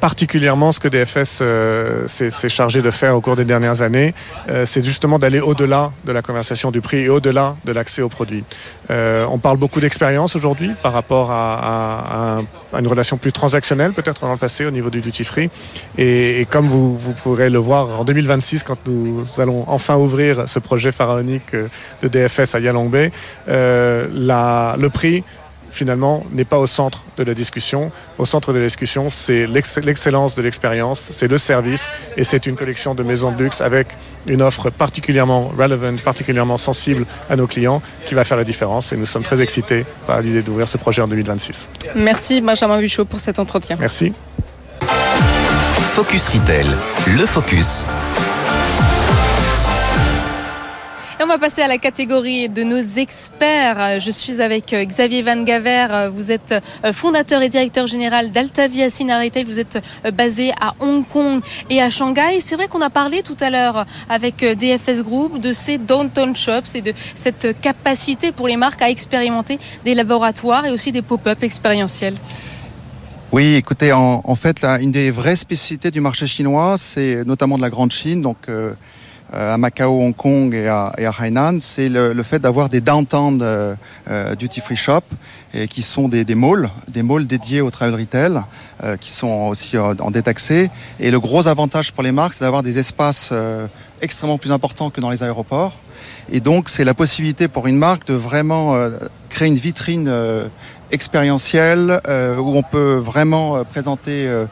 particulièrement 0.00 0.72
ce 0.72 0.80
que 0.80 0.88
DFS 0.88 1.40
euh, 1.42 2.08
s'est 2.08 2.48
chargé 2.48 2.82
de 2.82 2.90
faire 2.90 3.16
au 3.16 3.20
cours 3.20 3.36
des 3.36 3.44
dernières 3.44 3.82
années, 3.82 4.14
euh, 4.48 4.64
c'est 4.66 4.84
justement 4.84 5.18
d'aller 5.18 5.40
au-delà 5.40 5.92
de 6.04 6.12
la 6.12 6.22
conversation 6.22 6.70
du 6.70 6.80
prix 6.80 7.04
et 7.04 7.08
au-delà 7.08 7.56
de 7.64 7.72
l'accès 7.72 8.02
aux 8.02 8.08
produits. 8.08 8.44
Euh, 8.90 9.24
on 9.30 9.38
parle 9.38 9.58
beaucoup 9.58 9.80
d'expérience 9.80 10.36
aujourd'hui 10.36 10.72
par 10.82 10.92
rapport 10.92 11.30
à, 11.30 12.40
une 12.78 12.86
relation 12.86 13.16
plus 13.18 13.32
transactionnelle 13.32 13.92
peut-être 13.92 14.22
dans 14.22 14.32
le 14.32 14.38
passé 14.38 14.64
au 14.64 14.70
niveau 14.70 14.90
du 14.90 15.00
duty 15.00 15.24
free. 15.24 15.50
Et, 15.98 16.46
comme 16.50 16.68
vous, 16.68 16.96
pourrez 17.22 17.50
le 17.50 17.58
voir 17.58 18.00
en 18.00 18.04
2026 18.04 18.62
quand 18.62 18.78
nous 18.86 19.24
allons 19.38 19.64
enfin 19.68 19.96
ouvrir 19.96 20.48
ce 20.48 20.58
projet 20.58 20.90
pharaonique 20.90 21.54
de 21.54 22.08
DFS 22.08 22.54
à 22.54 22.60
Yalong 22.60 23.10
la, 23.46 24.76
le 24.78 24.88
prix 24.88 25.22
finalement 25.72 26.24
n'est 26.30 26.44
pas 26.44 26.58
au 26.58 26.66
centre 26.66 27.02
de 27.16 27.24
la 27.24 27.34
discussion. 27.34 27.90
Au 28.18 28.26
centre 28.26 28.52
de 28.52 28.58
la 28.58 28.66
discussion, 28.66 29.10
c'est 29.10 29.46
l'excellence 29.46 30.36
de 30.36 30.42
l'expérience, 30.42 31.08
c'est 31.10 31.28
le 31.28 31.38
service 31.38 31.90
et 32.16 32.24
c'est 32.24 32.46
une 32.46 32.56
collection 32.56 32.94
de 32.94 33.02
maisons 33.02 33.32
de 33.32 33.42
luxe 33.42 33.60
avec 33.60 33.88
une 34.26 34.42
offre 34.42 34.70
particulièrement 34.70 35.48
relevant, 35.58 35.96
particulièrement 36.04 36.58
sensible 36.58 37.06
à 37.28 37.36
nos 37.36 37.46
clients 37.46 37.82
qui 38.04 38.14
va 38.14 38.24
faire 38.24 38.36
la 38.36 38.44
différence 38.44 38.92
et 38.92 38.96
nous 38.96 39.06
sommes 39.06 39.22
très 39.22 39.40
excités 39.40 39.84
par 40.06 40.20
l'idée 40.20 40.42
d'ouvrir 40.42 40.68
ce 40.68 40.76
projet 40.76 41.02
en 41.02 41.08
2026. 41.08 41.68
Merci 41.96 42.40
Benjamin 42.40 42.78
Buchot 42.78 43.04
pour 43.04 43.20
cet 43.20 43.38
entretien. 43.38 43.76
Merci. 43.80 44.12
Focus 45.94 46.28
Retail, 46.28 46.66
le 47.16 47.26
focus 47.26 47.84
on 51.20 51.26
va 51.26 51.38
passer 51.38 51.62
à 51.62 51.68
la 51.68 51.78
catégorie 51.78 52.48
de 52.48 52.62
nos 52.62 52.80
experts. 52.80 54.00
Je 54.00 54.10
suis 54.10 54.40
avec 54.40 54.74
Xavier 54.74 55.22
Van 55.22 55.42
Gaver. 55.42 56.08
Vous 56.12 56.30
êtes 56.30 56.54
fondateur 56.92 57.42
et 57.42 57.48
directeur 57.48 57.86
général 57.86 58.32
d'Altavia 58.32 58.90
Sina. 58.90 59.20
Vous 59.46 59.60
êtes 59.60 59.78
basé 60.14 60.52
à 60.60 60.74
Hong 60.80 61.06
Kong 61.06 61.40
et 61.70 61.80
à 61.80 61.90
Shanghai. 61.90 62.40
C'est 62.40 62.56
vrai 62.56 62.68
qu'on 62.68 62.80
a 62.80 62.90
parlé 62.90 63.22
tout 63.22 63.36
à 63.40 63.50
l'heure 63.50 63.86
avec 64.08 64.44
DFS 64.44 65.02
Group 65.02 65.38
de 65.38 65.52
ces 65.52 65.78
downtown 65.78 66.34
shops 66.34 66.74
et 66.74 66.80
de 66.80 66.92
cette 67.14 67.60
capacité 67.60 68.32
pour 68.32 68.48
les 68.48 68.56
marques 68.56 68.82
à 68.82 68.90
expérimenter 68.90 69.58
des 69.84 69.94
laboratoires 69.94 70.66
et 70.66 70.70
aussi 70.70 70.92
des 70.92 71.02
pop-up 71.02 71.42
expérientiels. 71.42 72.14
Oui, 73.32 73.54
écoutez, 73.54 73.92
en, 73.92 74.34
fait, 74.34 74.62
une 74.62 74.92
des 74.92 75.10
vraies 75.10 75.36
spécificités 75.36 75.90
du 75.90 76.00
marché 76.00 76.26
chinois, 76.26 76.76
c'est 76.76 77.24
notamment 77.24 77.56
de 77.56 77.62
la 77.62 77.70
grande 77.70 77.90
Chine, 77.90 78.20
donc 78.20 78.36
euh, 78.48 78.74
à 79.32 79.56
Macao, 79.56 80.00
Hong 80.00 80.14
Kong 80.14 80.54
et 80.54 80.68
à, 80.68 80.92
et 80.98 81.06
à 81.06 81.12
Hainan, 81.18 81.58
c'est 81.60 81.88
le, 81.88 82.12
le, 82.12 82.22
fait 82.22 82.38
d'avoir 82.38 82.68
des 82.68 82.80
downtown 82.80 83.40
euh, 83.40 83.74
euh, 84.10 84.34
duty 84.34 84.60
free 84.60 84.76
shop 84.76 85.02
et 85.54 85.68
qui 85.68 85.82
sont 85.82 86.08
des, 86.08 86.24
des, 86.24 86.34
malls, 86.34 86.68
des 86.88 87.02
malls 87.02 87.26
dédiés 87.26 87.62
au 87.62 87.70
travel 87.70 87.98
retail, 87.98 88.42
euh, 88.84 88.96
qui 88.96 89.10
sont 89.10 89.48
aussi 89.48 89.78
en 89.78 90.10
détaxé. 90.10 90.70
Et 91.00 91.10
le 91.10 91.18
gros 91.18 91.48
avantage 91.48 91.92
pour 91.92 92.02
les 92.02 92.12
marques, 92.12 92.34
c'est 92.34 92.44
d'avoir 92.44 92.62
des 92.62 92.78
espaces 92.78 93.32
extrêmement 94.00 94.38
plus 94.38 94.52
importants 94.52 94.90
que 94.90 95.00
dans 95.00 95.10
les 95.10 95.22
aéroports. 95.22 95.72
Et 96.30 96.40
donc, 96.40 96.68
c'est 96.68 96.84
la 96.84 96.94
possibilité 96.94 97.48
pour 97.48 97.66
une 97.66 97.76
marque 97.76 98.06
de 98.06 98.14
vraiment 98.14 98.76
créer 99.30 99.48
une 99.48 99.54
vitrine 99.54 100.10
expérientiel 100.92 102.00
euh, 102.06 102.36
où 102.36 102.54
on 102.56 102.62
peut 102.62 102.96
vraiment 102.96 103.56
euh, 103.56 103.64
présenter 103.64 104.26
euh, 104.26 104.44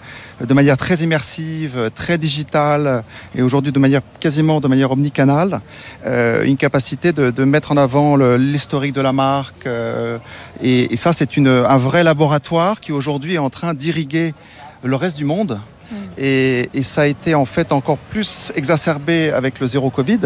de 0.47 0.55
manière 0.55 0.77
très 0.77 0.97
immersive, 0.97 1.91
très 1.95 2.19
digitale 2.19 3.05
et 3.35 3.43
aujourd'hui 3.43 3.73
de 3.73 3.79
manière 3.79 4.01
quasiment 4.21 4.61
de 4.61 4.69
manière 4.69 4.91
omnicanale, 4.91 5.61
euh, 6.07 6.45
une 6.45 6.57
capacité 6.57 7.13
de, 7.13 7.31
de, 7.31 7.45
mettre 7.45 7.73
en 7.73 7.77
avant 7.77 8.17
l'historique 8.17 8.95
de 8.95 9.01
la 9.01 9.13
marque. 9.13 9.67
Euh, 9.67 10.19
et, 10.63 10.93
et, 10.93 10.97
ça, 10.97 11.13
c'est 11.13 11.39
un 11.39 11.79
vrai 11.79 12.05
laboratoire 12.05 12.81
qui 12.81 12.93
aujourd'hui 12.93 13.35
est 13.35 13.39
en 13.39 13.51
train 13.51 13.75
d'irriguer 13.75 14.35
le 14.83 14.97
reste 14.97 15.17
du 15.17 15.25
monde. 15.25 15.61
Mm. 15.91 15.95
Et, 16.19 16.71
et, 16.75 16.83
ça 16.83 17.03
a 17.03 17.07
été 17.07 17.35
en 17.35 17.45
fait 17.45 17.73
encore 17.73 17.99
plus 17.99 18.53
exacerbé 18.55 19.31
avec 19.31 19.61
le 19.61 19.67
zéro 19.67 19.91
Covid, 19.91 20.21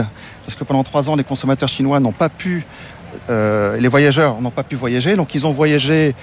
parce 0.45 0.57
que 0.57 0.65
pendant 0.65 0.85
trois 0.85 1.09
ans, 1.09 1.17
les 1.17 1.25
consommateurs 1.25 1.69
chinois 1.69 2.01
n'ont 2.01 2.13
pas 2.13 2.29
pu, 2.29 2.65
euh, 3.31 3.79
les 3.79 3.89
voyageurs 3.89 4.41
n'ont 4.41 4.51
pas 4.51 4.63
pu 4.63 4.77
voyager, 4.77 5.17
donc 5.17 5.35
ils 5.35 5.47
ont 5.47 5.51
voyagé 5.51 6.15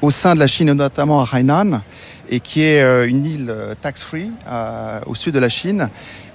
au 0.00 0.10
sein 0.10 0.34
de 0.34 0.40
la 0.40 0.48
Chine, 0.48 0.72
notamment 0.72 1.22
à 1.22 1.28
Hainan 1.32 1.80
et 2.32 2.40
qui 2.40 2.62
est 2.62 2.82
euh, 2.82 3.06
une 3.06 3.24
île 3.24 3.50
euh, 3.50 3.74
tax-free 3.80 4.32
euh, 4.48 4.98
au 5.06 5.14
sud 5.14 5.34
de 5.34 5.38
la 5.38 5.50
Chine. 5.50 5.90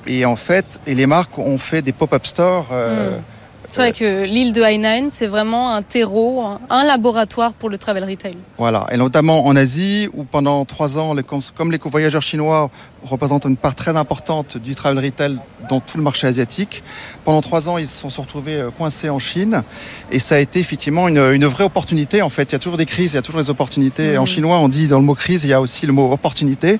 Et 0.05 0.25
en 0.25 0.35
fait, 0.35 0.79
et 0.85 0.93
les 0.93 1.07
marques 1.07 1.37
ont 1.39 1.57
fait 1.57 1.81
des 1.81 1.91
pop-up 1.91 2.25
stores. 2.25 2.67
Mmh. 2.71 3.36
C'est 3.69 3.81
vrai 3.81 3.91
que 3.91 4.23
l'île 4.23 4.53
de 4.53 4.61
Hainan, 4.61 5.07
c'est 5.11 5.27
vraiment 5.27 5.73
un 5.73 5.81
terreau, 5.81 6.41
un 6.69 6.83
laboratoire 6.85 7.53
pour 7.53 7.69
le 7.69 7.77
travel 7.77 8.05
retail. 8.05 8.37
Voilà, 8.57 8.87
et 8.91 8.97
notamment 8.97 9.45
en 9.45 9.55
Asie, 9.57 10.07
où 10.13 10.23
pendant 10.23 10.63
trois 10.63 10.97
ans, 10.97 11.13
comme 11.55 11.71
les 11.71 11.77
voyageurs 11.77 12.21
chinois 12.21 12.71
représentent 13.03 13.45
une 13.45 13.57
part 13.57 13.75
très 13.75 13.97
importante 13.97 14.57
du 14.57 14.73
travel 14.73 15.03
retail 15.03 15.37
dans 15.69 15.81
tout 15.81 15.97
le 15.97 16.03
marché 16.03 16.27
asiatique, 16.27 16.81
pendant 17.25 17.41
trois 17.41 17.67
ans, 17.67 17.77
ils 17.77 17.87
se 17.89 18.09
sont 18.09 18.21
retrouvés 18.21 18.65
coincés 18.77 19.09
en 19.09 19.19
Chine, 19.19 19.63
et 20.11 20.19
ça 20.19 20.35
a 20.35 20.39
été 20.39 20.59
effectivement 20.59 21.09
une, 21.09 21.19
une 21.19 21.45
vraie 21.45 21.65
opportunité. 21.65 22.21
En 22.21 22.29
fait, 22.29 22.43
il 22.43 22.51
y 22.53 22.55
a 22.55 22.59
toujours 22.59 22.77
des 22.77 22.85
crises, 22.85 23.11
il 23.13 23.15
y 23.15 23.19
a 23.19 23.21
toujours 23.21 23.41
des 23.41 23.49
opportunités. 23.49 24.15
Mmh. 24.15 24.21
En 24.21 24.25
chinois, 24.25 24.57
on 24.59 24.69
dit 24.69 24.87
dans 24.87 24.99
le 24.99 25.05
mot 25.05 25.13
crise, 25.13 25.43
il 25.43 25.49
y 25.49 25.53
a 25.53 25.59
aussi 25.59 25.85
le 25.85 25.93
mot 25.93 26.09
opportunité, 26.11 26.79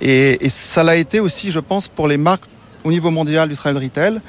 et, 0.00 0.44
et 0.44 0.48
ça 0.48 0.84
l'a 0.84 0.94
été 0.94 1.18
aussi, 1.18 1.50
je 1.50 1.60
pense, 1.60 1.88
pour 1.88 2.06
les 2.06 2.16
marques 2.16 2.44
au 2.82 2.90
niveau 2.90 3.10
mondial 3.10 3.46
du 3.50 3.56
travel 3.56 3.82
retail 3.82 4.20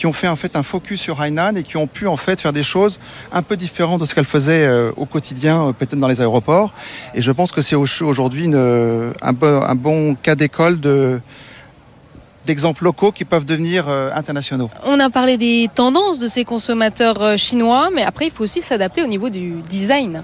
qui 0.00 0.06
ont 0.06 0.14
fait 0.14 0.28
en 0.28 0.36
fait 0.36 0.56
un 0.56 0.62
focus 0.62 0.98
sur 0.98 1.20
Hainan 1.20 1.56
et 1.56 1.62
qui 1.62 1.76
ont 1.76 1.86
pu 1.86 2.06
en 2.06 2.16
fait 2.16 2.40
faire 2.40 2.54
des 2.54 2.62
choses 2.62 2.98
un 3.32 3.42
peu 3.42 3.54
différentes 3.54 4.00
de 4.00 4.06
ce 4.06 4.14
qu'elles 4.14 4.24
faisaient 4.24 4.64
euh, 4.64 4.92
au 4.96 5.04
quotidien, 5.04 5.66
euh, 5.66 5.72
peut-être 5.74 5.98
dans 5.98 6.08
les 6.08 6.22
aéroports. 6.22 6.72
Et 7.14 7.20
je 7.20 7.30
pense 7.30 7.52
que 7.52 7.60
c'est 7.60 7.76
aujourd'hui 7.76 8.46
un, 8.46 9.12
un, 9.20 9.74
bon 9.74 10.14
cas 10.14 10.36
d'école 10.36 10.80
de 10.80 11.20
d'exemples 12.46 12.84
locaux 12.84 13.12
qui 13.12 13.26
peuvent 13.26 13.44
devenir 13.44 13.90
euh, 13.90 14.10
internationaux. 14.14 14.70
On 14.84 14.98
a 15.00 15.10
parlé 15.10 15.36
des 15.36 15.68
tendances 15.74 16.18
de 16.18 16.28
ces 16.28 16.44
consommateurs 16.44 17.20
euh, 17.20 17.36
chinois, 17.36 17.90
mais 17.94 18.02
après 18.02 18.24
il 18.28 18.30
faut 18.30 18.44
aussi 18.44 18.62
s'adapter 18.62 19.02
au 19.02 19.06
niveau 19.06 19.28
du 19.28 19.56
design. 19.68 20.22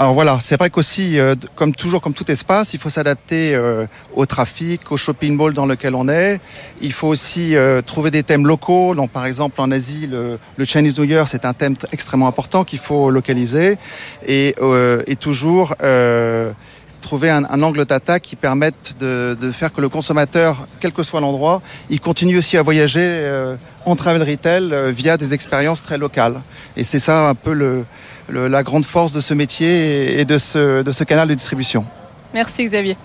Alors 0.00 0.14
voilà, 0.14 0.38
c'est 0.40 0.56
vrai 0.56 0.70
qu'aussi, 0.70 1.18
euh, 1.18 1.34
comme 1.56 1.74
toujours, 1.74 2.00
comme 2.00 2.14
tout 2.14 2.30
espace, 2.30 2.72
il 2.72 2.78
faut 2.78 2.88
s'adapter 2.88 3.52
euh, 3.56 3.84
au 4.14 4.26
trafic, 4.26 4.92
au 4.92 4.96
shopping 4.96 5.34
mall 5.34 5.54
dans 5.54 5.66
lequel 5.66 5.96
on 5.96 6.08
est. 6.08 6.38
Il 6.80 6.92
faut 6.92 7.08
aussi 7.08 7.56
euh, 7.56 7.82
trouver 7.82 8.12
des 8.12 8.22
thèmes 8.22 8.46
locaux. 8.46 8.94
Donc, 8.94 9.10
par 9.10 9.26
exemple, 9.26 9.60
en 9.60 9.72
Asie, 9.72 10.06
le, 10.06 10.38
le 10.56 10.64
Chinese 10.64 11.00
New 11.00 11.04
Year, 11.04 11.26
c'est 11.26 11.44
un 11.44 11.52
thème 11.52 11.74
extrêmement 11.90 12.28
important 12.28 12.62
qu'il 12.62 12.78
faut 12.78 13.10
localiser 13.10 13.76
et, 14.24 14.54
euh, 14.60 15.02
et 15.08 15.16
toujours 15.16 15.74
euh, 15.82 16.52
trouver 17.00 17.30
un, 17.30 17.44
un 17.46 17.60
angle 17.64 17.84
d'attaque 17.84 18.22
qui 18.22 18.36
permette 18.36 18.94
de, 19.00 19.36
de, 19.40 19.50
faire 19.50 19.72
que 19.72 19.80
le 19.80 19.88
consommateur, 19.88 20.68
quel 20.78 20.92
que 20.92 21.02
soit 21.02 21.20
l'endroit, 21.20 21.60
il 21.90 22.00
continue 22.00 22.38
aussi 22.38 22.56
à 22.56 22.62
voyager 22.62 23.00
euh, 23.02 23.56
en 23.84 23.96
travel 23.96 24.22
retail 24.22 24.92
via 24.92 25.16
des 25.16 25.34
expériences 25.34 25.82
très 25.82 25.98
locales. 25.98 26.40
Et 26.76 26.84
c'est 26.84 27.00
ça 27.00 27.28
un 27.28 27.34
peu 27.34 27.52
le 27.52 27.82
le, 28.28 28.48
la 28.48 28.62
grande 28.62 28.84
force 28.84 29.12
de 29.12 29.20
ce 29.20 29.34
métier 29.34 30.20
et 30.20 30.24
de 30.24 30.38
ce, 30.38 30.82
de 30.82 30.92
ce 30.92 31.04
canal 31.04 31.28
de 31.28 31.34
distribution. 31.34 31.84
Merci 32.34 32.64
Xavier. 32.64 32.96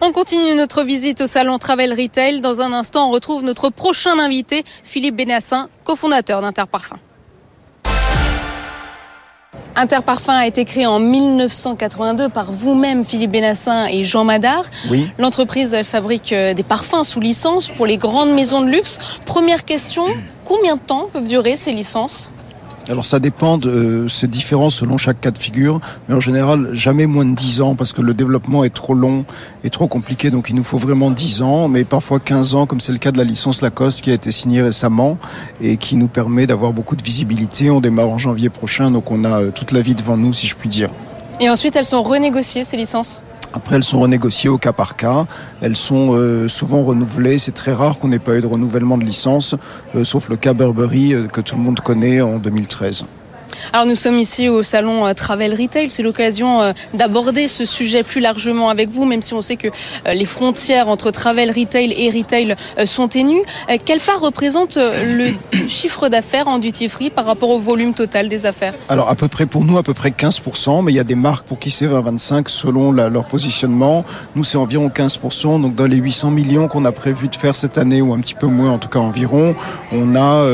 On 0.00 0.12
continue 0.12 0.54
notre 0.54 0.82
visite 0.82 1.22
au 1.22 1.26
salon 1.26 1.58
Travel 1.58 1.92
Retail. 1.98 2.40
Dans 2.42 2.60
un 2.60 2.72
instant, 2.72 3.08
on 3.08 3.10
retrouve 3.10 3.42
notre 3.42 3.70
prochain 3.70 4.18
invité, 4.18 4.62
Philippe 4.82 5.16
Bénassin, 5.16 5.68
cofondateur 5.84 6.42
d'Interparfum. 6.42 6.98
Interparfum 9.76 10.34
a 10.34 10.46
été 10.46 10.64
créé 10.64 10.86
en 10.86 11.00
1982 11.00 12.28
par 12.28 12.52
vous-même, 12.52 13.04
Philippe 13.04 13.32
Bénassin 13.32 13.86
et 13.86 14.04
Jean 14.04 14.24
Madard. 14.24 14.66
Oui. 14.90 15.10
L'entreprise 15.18 15.74
fabrique 15.84 16.32
des 16.32 16.62
parfums 16.62 17.02
sous 17.02 17.20
licence 17.20 17.70
pour 17.70 17.86
les 17.86 17.96
grandes 17.96 18.32
maisons 18.32 18.60
de 18.60 18.68
luxe. 18.68 18.98
Première 19.26 19.64
question, 19.64 20.04
combien 20.44 20.76
de 20.76 20.80
temps 20.80 21.08
peuvent 21.12 21.26
durer 21.26 21.56
ces 21.56 21.72
licences? 21.72 22.30
Alors 22.88 23.04
ça 23.06 23.18
dépend, 23.18 23.56
de, 23.56 24.06
c'est 24.08 24.30
différent 24.30 24.68
selon 24.70 24.98
chaque 24.98 25.20
cas 25.20 25.30
de 25.30 25.38
figure, 25.38 25.80
mais 26.08 26.14
en 26.14 26.20
général 26.20 26.70
jamais 26.72 27.06
moins 27.06 27.24
de 27.24 27.34
10 27.34 27.60
ans 27.62 27.74
parce 27.74 27.92
que 27.92 28.02
le 28.02 28.12
développement 28.12 28.64
est 28.64 28.74
trop 28.74 28.94
long 28.94 29.24
et 29.62 29.70
trop 29.70 29.88
compliqué, 29.88 30.30
donc 30.30 30.50
il 30.50 30.54
nous 30.54 30.64
faut 30.64 30.76
vraiment 30.76 31.10
10 31.10 31.42
ans, 31.42 31.68
mais 31.68 31.84
parfois 31.84 32.20
15 32.20 32.54
ans 32.54 32.66
comme 32.66 32.80
c'est 32.80 32.92
le 32.92 32.98
cas 32.98 33.10
de 33.10 33.18
la 33.18 33.24
licence 33.24 33.62
Lacoste 33.62 34.02
qui 34.02 34.10
a 34.10 34.14
été 34.14 34.32
signée 34.32 34.62
récemment 34.62 35.18
et 35.60 35.76
qui 35.76 35.96
nous 35.96 36.08
permet 36.08 36.46
d'avoir 36.46 36.72
beaucoup 36.72 36.96
de 36.96 37.02
visibilité. 37.02 37.70
On 37.70 37.80
démarre 37.80 38.10
en 38.10 38.18
janvier 38.18 38.50
prochain, 38.50 38.90
donc 38.90 39.10
on 39.10 39.24
a 39.24 39.46
toute 39.46 39.72
la 39.72 39.80
vie 39.80 39.94
devant 39.94 40.16
nous 40.16 40.32
si 40.32 40.46
je 40.46 40.54
puis 40.54 40.68
dire. 40.68 40.90
Et 41.40 41.48
ensuite 41.48 41.76
elles 41.76 41.84
sont 41.84 42.02
renégociées 42.02 42.64
ces 42.64 42.76
licences? 42.76 43.22
Après, 43.54 43.76
elles 43.76 43.84
sont 43.84 44.00
renégociées 44.00 44.50
au 44.50 44.58
cas 44.58 44.72
par 44.72 44.96
cas. 44.96 45.26
Elles 45.62 45.76
sont 45.76 46.08
euh, 46.12 46.48
souvent 46.48 46.82
renouvelées. 46.82 47.38
C'est 47.38 47.54
très 47.54 47.72
rare 47.72 47.98
qu'on 47.98 48.08
n'ait 48.08 48.18
pas 48.18 48.36
eu 48.36 48.40
de 48.40 48.48
renouvellement 48.48 48.98
de 48.98 49.04
licence, 49.04 49.54
euh, 49.94 50.02
sauf 50.02 50.28
le 50.28 50.36
cas 50.36 50.54
Burberry 50.54 51.14
euh, 51.14 51.28
que 51.28 51.40
tout 51.40 51.56
le 51.56 51.62
monde 51.62 51.78
connaît 51.78 52.20
en 52.20 52.38
2013. 52.38 53.04
Alors 53.72 53.86
nous 53.86 53.94
sommes 53.94 54.18
ici 54.18 54.48
au 54.48 54.62
salon 54.62 55.06
euh, 55.06 55.14
Travel 55.14 55.52
Retail, 55.52 55.90
c'est 55.90 56.02
l'occasion 56.02 56.60
euh, 56.60 56.72
d'aborder 56.94 57.48
ce 57.48 57.66
sujet 57.66 58.02
plus 58.02 58.20
largement 58.20 58.68
avec 58.68 58.88
vous, 58.88 59.04
même 59.04 59.22
si 59.22 59.34
on 59.34 59.42
sait 59.42 59.56
que 59.56 59.68
euh, 59.68 60.14
les 60.14 60.24
frontières 60.24 60.88
entre 60.88 61.10
Travel 61.10 61.50
Retail 61.50 61.94
et 61.96 62.10
Retail 62.10 62.56
sont 62.84 63.08
ténues. 63.08 63.42
Quelle 63.84 64.00
part 64.00 64.20
représente 64.20 64.76
le 64.76 65.32
chiffre 65.68 66.08
d'affaires 66.08 66.48
en 66.48 66.58
duty 66.58 66.88
free 66.88 67.10
par 67.10 67.26
rapport 67.26 67.50
au 67.50 67.58
volume 67.58 67.94
total 67.94 68.28
des 68.28 68.46
affaires? 68.46 68.74
Alors 68.88 69.08
à 69.08 69.14
peu 69.14 69.28
près 69.28 69.46
pour 69.46 69.64
nous 69.64 69.78
à 69.78 69.82
peu 69.82 69.94
près 69.94 70.10
15%, 70.10 70.84
mais 70.84 70.92
il 70.92 70.96
y 70.96 71.00
a 71.00 71.04
des 71.04 71.14
marques 71.14 71.46
pour 71.46 71.58
qui 71.58 71.70
c'est 71.70 71.86
20-25 71.86 72.48
selon 72.48 72.92
leur 72.92 73.26
positionnement. 73.26 74.04
Nous 74.36 74.44
c'est 74.44 74.58
environ 74.58 74.88
15%, 74.88 75.60
donc 75.60 75.74
dans 75.74 75.86
les 75.86 75.96
800 75.96 76.30
millions 76.30 76.68
qu'on 76.68 76.84
a 76.84 76.92
prévu 76.92 77.28
de 77.28 77.34
faire 77.34 77.56
cette 77.56 77.78
année, 77.78 78.02
ou 78.02 78.12
un 78.12 78.20
petit 78.20 78.34
peu 78.34 78.46
moins 78.46 78.72
en 78.72 78.78
tout 78.78 78.88
cas 78.88 79.00
environ, 79.00 79.54
on 79.92 80.14
a 80.16 80.44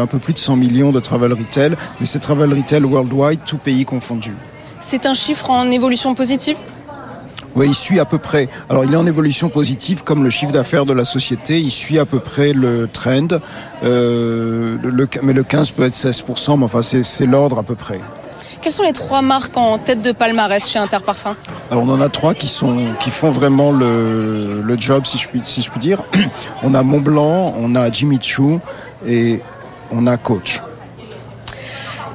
un 0.00 0.06
peu 0.06 0.18
plus 0.18 0.32
de 0.32 0.38
100 0.38 0.56
millions 0.56 0.92
de 0.92 1.00
Travel 1.00 1.32
Retail, 1.32 1.76
mais 2.00 2.06
c'est 2.06 2.20
Travel 2.20 2.43
Retail 2.52 2.84
Worldwide, 2.84 3.40
tout 3.46 3.58
pays 3.58 3.84
confondu. 3.84 4.34
C'est 4.80 5.06
un 5.06 5.14
chiffre 5.14 5.50
en 5.50 5.70
évolution 5.70 6.14
positive? 6.14 6.56
Oui, 7.56 7.68
il 7.68 7.74
suit 7.74 8.00
à 8.00 8.04
peu 8.04 8.18
près. 8.18 8.48
Alors, 8.68 8.84
il 8.84 8.92
est 8.92 8.96
en 8.96 9.06
évolution 9.06 9.48
positive, 9.48 10.02
comme 10.02 10.24
le 10.24 10.30
chiffre 10.30 10.50
d'affaires 10.50 10.86
de 10.86 10.92
la 10.92 11.04
société. 11.04 11.60
Il 11.60 11.70
suit 11.70 11.98
à 12.00 12.04
peu 12.04 12.18
près 12.18 12.52
le 12.52 12.88
trend. 12.92 13.28
Euh, 13.84 14.76
le, 14.82 15.08
mais 15.22 15.32
le 15.32 15.44
15 15.44 15.70
peut 15.70 15.84
être 15.84 15.94
16%, 15.94 16.58
mais 16.58 16.64
enfin, 16.64 16.82
c'est 16.82 17.26
l'ordre 17.26 17.58
à 17.58 17.62
peu 17.62 17.76
près. 17.76 18.00
Quelles 18.60 18.72
sont 18.72 18.82
les 18.82 18.92
trois 18.92 19.22
marques 19.22 19.56
en 19.56 19.78
tête 19.78 20.02
de 20.02 20.10
palmarès 20.10 20.68
chez 20.68 20.78
Interparfum? 20.78 21.36
Alors, 21.70 21.84
on 21.84 21.88
en 21.90 22.00
a 22.00 22.08
trois 22.08 22.34
qui, 22.34 22.48
sont, 22.48 22.78
qui 22.98 23.10
font 23.10 23.30
vraiment 23.30 23.70
le, 23.70 24.60
le 24.62 24.76
job, 24.78 25.04
si 25.06 25.18
je, 25.18 25.28
puis, 25.28 25.42
si 25.44 25.62
je 25.62 25.70
puis 25.70 25.80
dire. 25.80 26.02
On 26.64 26.74
a 26.74 26.82
Montblanc, 26.82 27.54
on 27.58 27.74
a 27.76 27.90
Jimmy 27.90 28.18
Choo 28.20 28.60
et 29.06 29.40
on 29.92 30.06
a 30.06 30.16
Coach. 30.16 30.62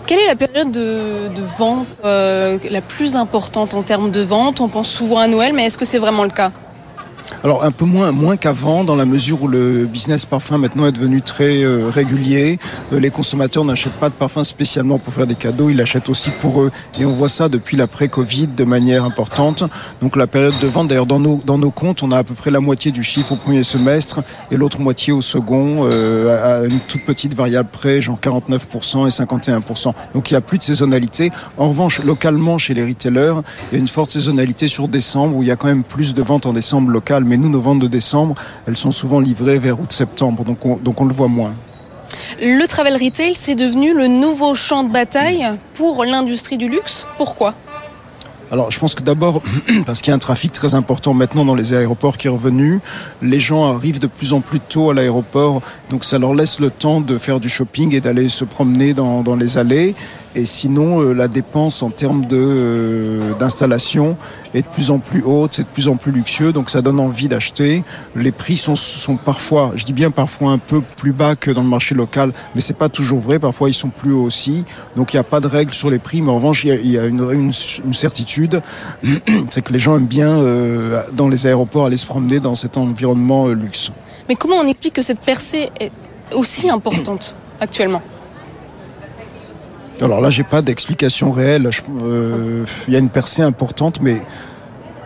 Quelle 0.10 0.22
est 0.22 0.26
la 0.26 0.36
période 0.36 0.72
de, 0.72 1.30
vente 1.60 1.86
euh, 2.04 2.58
la 2.72 2.82
plus 2.82 3.16
importante 3.16 3.76
en 3.76 3.84
termes 3.84 4.10
de 4.10 4.22
vente? 4.22 4.60
On 4.60 4.68
pense 4.68 4.90
souvent 4.90 5.20
à 5.20 5.28
Noël, 5.28 5.54
mais 5.54 5.68
est-ce 5.68 5.78
que 5.78 5.86
c'est 5.86 6.00
vraiment 6.00 6.24
le 6.24 6.32
cas? 6.32 6.52
Alors 7.44 7.64
un 7.64 7.72
peu 7.72 7.86
moins, 7.86 8.12
moins 8.12 8.36
qu'avant, 8.36 8.84
dans 8.84 8.96
la 8.96 9.06
mesure 9.06 9.44
où 9.44 9.48
le 9.48 9.86
business 9.86 10.26
parfum 10.26 10.58
maintenant 10.58 10.86
est 10.88 10.92
devenu 10.92 11.22
très 11.22 11.64
euh, 11.64 11.90
régulier. 11.90 12.60
Euh, 12.92 13.00
les 13.00 13.10
consommateurs 13.12 13.64
n'achètent 13.64 13.94
pas 13.94 14.10
de 14.10 14.14
parfum 14.14 14.44
spécialement 14.44 15.00
pour 15.00 15.14
faire 15.14 15.26
des 15.26 15.36
cadeaux, 15.36 15.70
ils 15.70 15.78
l'achètent 15.78 16.10
aussi 16.10 16.32
pour 16.42 16.62
eux. 16.62 16.72
Et 17.00 17.06
on 17.06 17.12
voit 17.12 17.30
ça 17.30 17.48
depuis 17.48 17.78
l'après-Covid 17.78 18.48
de 18.48 18.64
manière 18.66 19.06
importante. 19.06 19.64
Donc 20.02 20.18
la 20.18 20.28
période 20.28 20.54
de 20.62 20.68
vente, 20.68 20.90
d'ailleurs 20.90 21.06
dans 21.06 21.20
nos, 21.20 21.40
dans 21.46 21.58
nos 21.58 21.72
comptes, 21.72 22.04
on 22.04 22.12
a 22.12 22.18
à 22.18 22.24
peu 22.24 22.34
près 22.34 22.52
la 22.52 22.60
moitié 22.60 22.92
du 22.92 23.04
chiffre 23.04 23.32
au 23.32 23.36
premier 23.38 23.64
semestre 23.64 24.22
et 24.52 24.58
l'autre 24.58 24.82
moitié 24.82 25.14
au 25.14 25.22
second, 25.22 25.88
euh, 25.90 26.64
à 26.64 26.66
une 26.66 26.80
toute 26.82 27.06
petite 27.06 27.36
variable 27.36 27.70
près, 27.72 28.02
genre 28.02 28.20
49% 28.20 29.08
et 29.08 29.12
51%. 29.12 29.94
Donc 30.14 30.30
il 30.30 30.34
n'y 30.34 30.38
a 30.38 30.42
plus 30.42 30.58
de 30.58 30.64
saisonnalité. 30.64 31.32
En 31.58 31.70
revanche, 31.70 32.04
localement, 32.04 32.58
chez 32.58 32.74
les 32.74 32.86
retailers, 32.86 33.36
il 33.72 33.76
y 33.76 33.76
a 33.78 33.80
une 33.80 33.88
forte 33.88 34.12
saisonnalité 34.12 34.68
sur 34.68 34.90
décembre 34.90 35.38
où 35.38 35.44
il 35.44 35.48
y 35.48 35.52
a 35.52 35.56
quand 35.56 35.68
même 35.68 35.84
plus 35.84 36.14
de 36.14 36.22
ventes 36.22 36.46
en 36.46 36.54
décembre 36.54 36.92
local 36.92 37.24
mais 37.30 37.38
nous, 37.38 37.48
nos 37.50 37.62
ventes 37.62 37.80
de 37.80 37.88
décembre, 37.88 38.36
elles 38.68 38.76
sont 38.76 38.92
souvent 38.92 39.20
livrées 39.20 39.60
vers 39.60 39.80
août-septembre, 39.80 40.44
donc 40.44 40.66
on, 40.66 40.78
donc 40.78 41.00
on 41.00 41.06
le 41.06 41.14
voit 41.14 41.28
moins. 41.28 41.54
Le 42.42 42.66
travel 42.68 42.94
retail, 42.94 43.36
c'est 43.36 43.56
devenu 43.56 43.94
le 43.94 44.08
nouveau 44.08 44.56
champ 44.56 44.84
de 44.84 44.92
bataille 44.92 45.46
pour 45.76 46.04
l'industrie 46.06 46.58
du 46.58 46.68
luxe. 46.68 47.06
Pourquoi? 47.18 47.54
Alors, 48.52 48.72
je 48.72 48.80
pense 48.80 48.96
que 48.96 49.04
d'abord, 49.04 49.44
parce 49.86 50.02
qu'il 50.02 50.10
y 50.10 50.14
a 50.14 50.16
un 50.16 50.20
trafic 50.20 50.52
très 50.52 50.74
important 50.74 51.14
maintenant 51.14 51.46
dans 51.46 51.54
les 51.54 51.74
aéroports 51.74 52.18
qui 52.18 52.28
est 52.28 52.32
revenu, 52.32 52.80
les 53.22 53.40
gens 53.40 53.72
arrivent 53.72 54.00
de 54.00 54.08
plus 54.08 54.34
en 54.34 54.42
plus 54.42 54.60
tôt 54.60 54.90
à 54.90 54.94
l'aéroport, 54.96 55.62
donc 55.92 56.04
ça 56.04 56.18
leur 56.18 56.34
laisse 56.34 56.60
le 56.60 56.72
temps 56.72 57.00
de 57.00 57.18
faire 57.20 57.40
du 57.40 57.48
shopping 57.48 57.94
et 57.94 58.02
d'aller 58.02 58.28
se 58.28 58.46
promener 58.46 58.94
dans, 58.94 59.22
dans 59.22 59.36
les 59.36 59.60
allées. 59.60 59.94
Et 60.36 60.46
sinon, 60.46 61.02
euh, 61.02 61.14
la 61.14 61.28
dépense 61.28 61.84
en 61.84 61.90
termes 61.90 62.24
euh, 62.32 63.34
d'installation 63.40 64.18
est 64.54 64.62
de 64.62 64.68
plus 64.68 64.92
en 64.92 65.00
plus 65.00 65.24
haute, 65.24 65.56
c'est 65.56 65.64
de 65.64 65.68
plus 65.68 65.88
en 65.88 65.96
plus 65.96 66.12
luxueux, 66.12 66.52
donc 66.52 66.70
ça 66.70 66.82
donne 66.82 67.00
envie 67.00 67.28
d'acheter. 67.28 67.84
Les 68.16 68.32
prix 68.32 68.58
sont, 68.58 68.76
sont 68.76 69.16
parfois, 69.16 69.72
je 69.76 69.86
dis 69.86 69.94
bien 69.94 70.12
parfois 70.12 70.52
un 70.52 70.58
peu 70.58 70.82
plus 70.82 71.14
bas 71.14 71.36
que 71.36 71.52
dans 71.52 71.64
le 71.64 71.70
marché 71.70 71.96
local, 71.96 72.32
mais 72.56 72.62
c'est 72.62 72.78
pas 72.78 72.90
toujours 72.90 73.20
vrai. 73.20 73.40
Parfois 73.40 73.70
ils 73.70 73.74
sont 73.74 73.90
plus 73.90 74.12
hauts 74.12 74.24
aussi, 74.24 74.64
donc 74.96 75.14
il 75.14 75.18
n'y 75.18 75.22
a 75.22 75.24
pas 75.24 75.40
de 75.40 75.48
règle 75.48 75.74
sur 75.74 75.90
les 75.90 76.00
prix. 76.00 76.22
Mais 76.22 76.32
en 76.32 76.36
revanche, 76.36 76.64
il 76.64 76.92
y 76.92 76.98
a, 76.98 77.06
une, 77.06 77.54
certitude, 77.94 78.62
c'est 79.50 79.62
que 79.62 79.74
les 79.74 79.80
gens 79.80 79.96
aiment 79.98 80.06
bien 80.06 80.30
euh, 80.30 81.02
dans 81.14 81.28
les 81.28 81.48
aéroports 81.48 81.86
aller 81.86 81.98
se 81.98 82.06
promener 82.06 82.40
dans 82.40 82.56
cet 82.56 82.78
environnement 82.78 83.48
euh, 83.48 83.54
luxe. 83.54 83.92
Mais 84.28 84.36
comment 84.36 84.58
on 84.58 84.68
explique 84.68 84.94
que 84.94 85.02
cette 85.02 85.20
percée 85.20 85.70
est 85.80 85.92
aussi 86.34 86.70
importante 86.70 87.36
actuellement? 87.60 88.02
Alors 90.02 90.22
là, 90.22 90.30
j'ai 90.30 90.44
pas 90.44 90.62
d'explication 90.62 91.32
réelle. 91.32 91.70
Il 91.88 92.04
euh, 92.04 92.66
y 92.88 92.96
a 92.96 93.00
une 93.00 93.10
percée 93.10 93.42
importante, 93.42 94.00
mais 94.02 94.22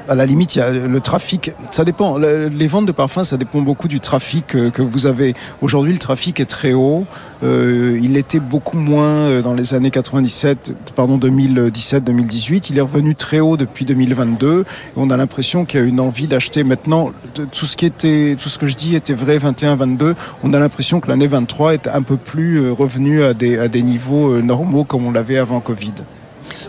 à 0.07 0.15
la 0.15 0.25
limite, 0.25 0.55
il 0.55 0.59
y 0.59 0.61
a 0.61 0.71
le 0.71 0.99
trafic. 0.99 1.51
Ça 1.71 1.83
dépend. 1.83 2.17
Les 2.17 2.67
ventes 2.67 2.85
de 2.85 2.91
parfums, 2.91 3.23
ça 3.23 3.37
dépend 3.37 3.61
beaucoup 3.61 3.87
du 3.87 3.99
trafic 3.99 4.47
que 4.47 4.81
vous 4.81 5.07
avez. 5.07 5.33
Aujourd'hui, 5.61 5.93
le 5.93 5.99
trafic 5.99 6.39
est 6.39 6.45
très 6.45 6.73
haut. 6.73 7.05
Euh, 7.43 7.99
il 8.01 8.15
était 8.15 8.39
beaucoup 8.39 8.77
moins 8.77 9.27
euh, 9.27 9.41
dans 9.41 9.53
les 9.53 9.73
années 9.73 9.91
97, 9.91 10.73
pardon, 10.95 11.17
2017-2018. 11.17 12.67
Il 12.69 12.77
est 12.77 12.81
revenu 12.81 13.15
très 13.15 13.39
haut 13.39 13.57
depuis 13.57 13.85
2022. 13.85 14.61
Et 14.61 14.65
on 14.95 15.09
a 15.09 15.17
l'impression 15.17 15.65
qu'il 15.65 15.79
y 15.79 15.83
a 15.83 15.85
une 15.85 15.99
envie 15.99 16.27
d'acheter 16.27 16.63
maintenant. 16.63 17.11
Tout 17.33 17.65
ce 17.65 17.75
qui 17.75 17.85
était, 17.85 18.35
tout 18.39 18.49
ce 18.49 18.57
que 18.57 18.67
je 18.67 18.75
dis 18.75 18.95
était 18.95 19.13
vrai 19.13 19.37
21-22. 19.37 20.15
On 20.43 20.53
a 20.53 20.59
l'impression 20.59 20.99
que 20.99 21.09
l'année 21.09 21.27
23 21.27 21.73
est 21.73 21.87
un 21.87 22.01
peu 22.01 22.17
plus 22.17 22.61
euh, 22.61 22.71
revenu 22.71 23.23
à 23.23 23.33
des, 23.33 23.57
à 23.57 23.67
des 23.67 23.83
niveaux 23.83 24.41
normaux 24.41 24.83
comme 24.83 25.05
on 25.05 25.11
l'avait 25.11 25.37
avant 25.37 25.59
Covid. 25.59 25.93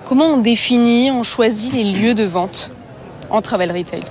Comment 0.05 0.35
on 0.35 0.39
définit, 0.39 1.11
on 1.11 1.23
choisit 1.23 1.73
les 1.73 1.85
lieux 1.85 2.15
de 2.15 2.25
vente? 2.25 2.71
En 3.31 3.43
travel 3.43 3.73
retail 3.73 4.03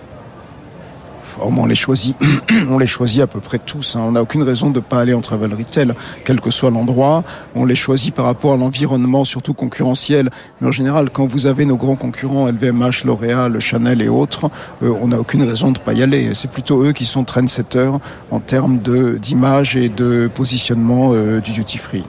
on 1.41 1.65
les 1.65 1.75
choisit, 1.75 2.15
on 2.69 2.77
les 2.77 2.87
choisit 2.87 3.21
à 3.21 3.27
peu 3.27 3.39
près 3.39 3.59
tous. 3.59 3.95
Hein. 3.95 4.01
On 4.05 4.11
n'a 4.11 4.21
aucune 4.21 4.43
raison 4.43 4.69
de 4.69 4.75
ne 4.75 4.83
pas 4.83 5.01
aller 5.01 5.13
en 5.13 5.21
travel 5.21 5.53
retail, 5.53 5.93
quel 6.25 6.41
que 6.41 6.51
soit 6.51 6.71
l'endroit. 6.71 7.23
On 7.55 7.65
les 7.65 7.75
choisit 7.75 8.13
par 8.13 8.25
rapport 8.25 8.53
à 8.53 8.57
l'environnement, 8.57 9.23
surtout 9.23 9.53
concurrentiel. 9.53 10.29
Mais 10.61 10.67
en 10.67 10.71
général, 10.71 11.09
quand 11.09 11.25
vous 11.25 11.45
avez 11.45 11.65
nos 11.65 11.77
grands 11.77 11.95
concurrents, 11.95 12.47
LVMH, 12.47 13.05
L'Oréal, 13.05 13.59
Chanel 13.59 14.01
et 14.01 14.09
autres, 14.09 14.49
euh, 14.83 14.93
on 15.01 15.09
n'a 15.09 15.19
aucune 15.19 15.43
raison 15.43 15.71
de 15.71 15.79
ne 15.79 15.83
pas 15.83 15.93
y 15.93 16.03
aller. 16.03 16.33
C'est 16.33 16.51
plutôt 16.51 16.83
eux 16.83 16.91
qui 16.91 17.05
sont 17.05 17.23
trendsetters 17.23 17.99
en 18.31 18.39
termes 18.39 18.79
d'image 18.79 19.75
et 19.75 19.89
de 19.89 20.29
positionnement 20.33 21.11
euh, 21.13 21.39
du 21.39 21.51
duty 21.51 21.77
free. 21.77 22.03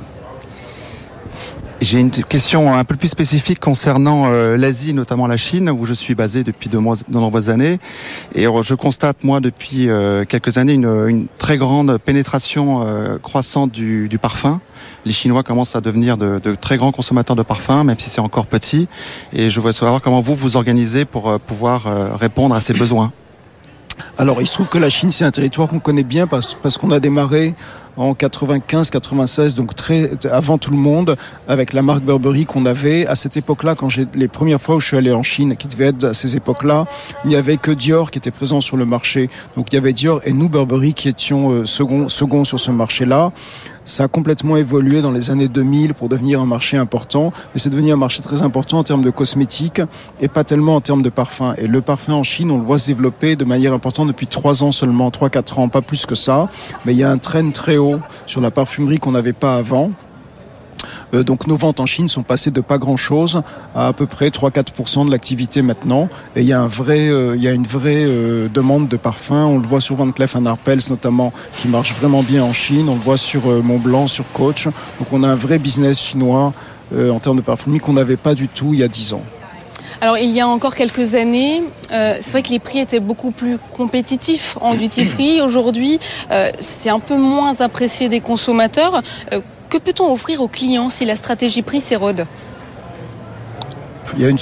J'ai 1.85 2.01
une 2.01 2.11
question 2.11 2.73
un 2.73 2.85
peu 2.85 2.97
plus 2.97 3.09
spécifique 3.09 3.61
concernant 3.61 4.23
euh, 4.25 4.57
l'Asie, 4.57 4.95
notamment 4.95 5.27
la 5.27 5.37
Chine, 5.37 5.69
où 5.69 5.85
je 5.85 5.93
suis 5.93 6.15
basé 6.15 6.43
depuis 6.43 6.71
de, 6.71 6.79
nombreuses 7.11 7.51
années. 7.51 7.79
Et 8.35 8.47
euh, 8.47 8.63
je 8.63 8.75
constate, 8.75 9.23
moi, 9.23 9.41
depuis 9.41 9.91
euh, 9.91 10.25
quelques 10.25 10.57
années, 10.57 10.73
une, 10.73 11.27
très 11.37 11.59
grande 11.59 11.99
pénétration 11.99 12.87
croissante 13.23 13.71
du, 13.71 14.19
parfum. 14.21 14.63
Les 15.05 15.13
Chinois 15.13 15.43
commencent 15.43 15.77
à 15.77 15.83
devenir 15.83 16.17
de, 16.17 16.55
très 16.55 16.79
grands 16.79 16.91
consommateurs 16.91 17.37
de 17.37 17.43
parfum, 17.43 17.85
même 17.85 17.99
si 17.99 18.09
c'est 18.09 18.23
encore 18.23 18.47
petit. 18.47 18.89
Et 19.35 19.51
je 19.51 19.61
voudrais 19.61 19.75
savoir 19.75 20.01
comment 20.01 20.23
vous 20.23 20.35
vous 20.35 20.57
organisez 20.57 21.05
pour 21.05 21.39
pouvoir 21.39 22.17
répondre 22.19 22.55
à 22.55 22.63
ces 22.63 22.73
besoins. 22.73 23.13
Alors, 24.17 24.41
il 24.41 24.47
se 24.47 24.55
trouve 24.55 24.71
que 24.71 24.79
la 24.79 24.91
Chine, 24.91 25.11
c'est 25.11 25.25
un 25.25 25.31
territoire 25.31 25.69
qu'on 25.69 25.81
connaît 25.81 26.03
bien 26.03 26.27
parce, 26.27 26.55
parce 26.55 26.79
qu'on 26.79 26.91
a 26.91 26.99
démarré 26.99 27.55
en 27.97 28.13
95-96, 28.13 29.55
donc 29.55 29.75
très 29.75 30.11
avant 30.31 30.59
tout 30.59 30.71
le 30.71 30.77
monde, 30.77 31.17
avec 31.49 31.73
la 31.73 31.83
marque 31.83 32.03
Burberry 32.03 32.47
qu'on 32.47 32.65
avait. 32.65 33.07
À 33.07 33.15
cette 33.15 33.37
époque-là, 33.37 33.75
quand 33.75 33.89
j'ai 33.89 34.07
les 34.15 34.29
premières 34.29 34.61
fois 34.61 34.77
où 34.77 34.81
je 34.81 34.87
suis 34.89 34.97
allé 34.97 35.13
en 35.13 35.23
Chine, 35.23 35.57
qui 35.57 35.69
devait 35.69 35.87
être 35.87 36.05
à 36.05 36.15
ces 36.15 36.37
époques-là, 36.37 36.87
il 37.25 37.29
n'y 37.29 37.37
avait 37.37 37.57
que 37.57 37.71
Dior 37.71 38.11
qui 38.11 38.19
était 38.19 38.31
présent 38.31 38.61
sur 38.61 38.77
le 38.77 38.85
marché. 38.85 39.31
Donc 39.57 39.73
il 39.73 39.77
y 39.77 39.79
avait 39.79 39.93
Dior 39.93 40.21
et 40.25 40.33
nous 40.33 40.49
Burberry 40.49 40.95
qui 40.95 41.09
étions 41.09 41.51
euh, 41.51 41.67
second, 41.67 42.09
second 42.09 42.45
sur 42.45 42.61
ce 42.61 42.71
marché-là. 42.71 43.33
Ça 43.87 44.05
a 44.05 44.09
complètement 44.09 44.57
évolué 44.57 45.03
dans 45.03 45.13
les 45.13 45.31
années 45.31 45.49
2000 45.49 45.93
pour 45.93 46.09
devenir 46.09 46.41
un 46.41 46.47
marché 46.47 46.79
important, 46.79 47.35
mais 47.53 47.61
c'est 47.61 47.69
devenu 47.69 47.93
un 47.93 47.97
marché 47.97 48.23
très 48.23 48.41
important 48.41 48.79
en 48.79 48.83
termes 48.83 49.03
de 49.03 49.11
cosmétiques 49.11 49.83
et 50.23 50.29
pas 50.29 50.43
tellement 50.43 50.77
en 50.77 50.81
termes 50.81 51.03
de 51.03 51.11
parfum. 51.11 51.55
Et 51.59 51.67
le 51.67 51.83
parfum 51.83 52.15
en 52.15 52.23
Chine, 52.23 52.51
on 52.51 52.57
le 52.57 52.65
voit 52.65 52.79
se 52.79 52.87
développer 52.87 53.37
de 53.37 53.45
manière 53.45 53.75
importante 53.75 54.09
depuis 54.09 54.27
3 54.27 54.63
ans 54.63 54.73
seulement, 54.73 55.11
3-4 55.11 55.61
ans, 55.61 55.69
pas 55.69 55.83
plus 55.83 56.07
que 56.07 56.15
ça. 56.15 56.49
Mais 56.87 56.95
il 56.95 56.99
y 56.99 57.05
a 57.05 57.11
un 57.11 57.19
train 57.19 57.51
très 57.51 57.77
haut 57.77 58.01
sur 58.25 58.41
la 58.41 58.51
parfumerie 58.51 58.99
qu'on 58.99 59.13
n'avait 59.13 59.35
pas 59.35 59.57
avant. 59.57 59.91
Euh, 61.13 61.23
donc 61.23 61.47
nos 61.47 61.57
ventes 61.57 61.81
en 61.81 61.87
Chine 61.87 62.09
sont 62.09 62.23
passées 62.23 62.51
de 62.51 62.61
pas 62.61 62.79
grand-chose 62.79 63.43
à 63.75 63.89
à 63.89 63.93
peu 63.93 64.07
près 64.07 64.29
3-4% 64.29 65.07
de 65.07 65.11
l'activité 65.11 65.63
maintenant. 65.63 66.09
Et 66.37 66.41
il 66.41 66.47
y 66.47 66.53
a, 66.53 66.61
un 66.61 66.67
vrai, 66.67 67.09
euh, 67.09 67.37
il 67.37 67.43
y 67.43 67.49
a 67.49 67.53
une 67.53 67.67
vraie 67.67 68.05
euh, 68.05 68.49
demande 68.49 68.89
de 68.89 68.97
parfums. 68.97 69.33
On 69.33 69.59
le 69.59 69.67
voit 69.67 69.81
sur 69.81 69.97
Van 69.97 70.11
Cleef 70.11 70.37
Arpels 70.37 70.81
notamment, 70.91 71.33
qui 71.59 71.69
marche 71.69 71.93
vraiment 71.95 72.23
bien 72.23 72.43
en 72.43 72.53
Chine. 72.53 72.89
On 72.89 72.95
le 72.95 73.01
voit 73.01 73.19
sur 73.19 73.47
Montblanc, 73.63 74.07
sur 74.07 74.25
Coach. 74.33 74.67
Donc 74.67 75.13
on 75.13 75.23
a 75.23 75.29
un 75.29 75.35
vrai 75.35 75.59
business 75.59 76.01
chinois 76.01 76.53
en 76.95 77.19
termes 77.19 77.37
de 77.37 77.43
parfumerie 77.43 77.81
qu'on 77.81 77.95
n'avait 77.95 78.17
pas 78.17 78.35
du 78.35 78.49
tout 78.49 78.73
il 78.73 78.81
y 78.81 78.83
a 78.83 78.89
10 78.89 79.15
ans. 79.15 79.23
Alors 80.01 80.19
il 80.19 80.31
y 80.31 80.41
a 80.41 80.49
encore 80.49 80.75
quelques 80.75 81.15
années, 81.15 81.63
c'est 81.89 82.31
vrai 82.31 82.43
que 82.43 82.51
les 82.51 82.59
prix 82.59 82.79
étaient 82.79 83.01
beaucoup 83.01 83.31
plus 83.31 83.59
compétitifs 83.77 84.57
en 84.61 84.75
duty 84.75 85.05
free. 85.05 85.41
Aujourd'hui, 85.41 85.99
c'est 86.59 86.91
un 86.91 87.01
peu 87.01 87.17
moins 87.17 87.61
apprécié 87.61 88.09
des 88.09 88.21
consommateurs. 88.21 89.03
Que 89.75 89.79
peut-on 89.79 90.13
offrir 90.13 90.41
aux 90.41 90.47
clients 90.47 90.89
si 90.89 91.05
la 91.05 91.17
stratégie 91.17 91.63
prix 91.63 91.81
s'érode 91.81 92.27
il 94.17 94.23
y 94.23 94.27
a 94.27 94.33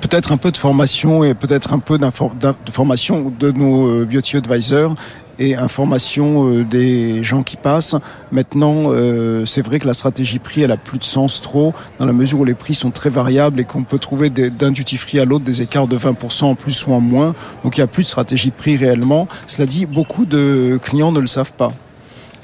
peut-être 0.00 0.30
un 0.30 0.36
peu 0.36 0.52
de 0.52 0.56
formation 0.56 1.24
et 1.24 1.34
peut-être 1.34 1.72
un 1.72 1.80
peu 1.80 1.98
de 1.98 2.70
formation 2.70 3.32
de 3.36 3.50
nos 3.50 4.04
beauty 4.04 4.36
advisors 4.36 4.94
et 5.40 5.56
information 5.56 6.48
euh, 6.48 6.64
des 6.64 7.24
gens 7.24 7.42
qui 7.42 7.56
passent. 7.56 7.96
Maintenant, 8.30 8.92
euh, 8.92 9.44
c'est 9.44 9.62
vrai 9.62 9.80
que 9.80 9.86
la 9.88 9.94
stratégie 9.94 10.38
prix, 10.38 10.62
elle 10.62 10.70
a 10.70 10.76
plus 10.76 10.98
de 10.98 11.04
sens 11.04 11.40
trop, 11.40 11.74
dans 11.98 12.06
la 12.06 12.12
mesure 12.12 12.40
où 12.40 12.44
les 12.44 12.54
prix 12.54 12.74
sont 12.74 12.90
très 12.90 13.10
variables 13.10 13.58
et 13.58 13.64
qu'on 13.64 13.82
peut 13.82 13.98
trouver 13.98 14.30
d'un 14.30 14.70
duty 14.70 14.96
free 14.96 15.18
à 15.18 15.24
l'autre 15.24 15.44
des 15.44 15.62
écarts 15.62 15.88
de 15.88 15.96
20% 15.96 16.44
en 16.44 16.54
plus 16.54 16.86
ou 16.86 16.92
en 16.92 17.00
moins. 17.00 17.34
Donc 17.64 17.76
il 17.76 17.80
n'y 17.80 17.84
a 17.84 17.88
plus 17.88 18.04
de 18.04 18.08
stratégie 18.08 18.50
prix 18.50 18.76
réellement. 18.76 19.26
Cela 19.48 19.66
dit, 19.66 19.86
beaucoup 19.86 20.26
de 20.26 20.78
clients 20.80 21.10
ne 21.10 21.20
le 21.20 21.26
savent 21.26 21.52
pas. 21.52 21.72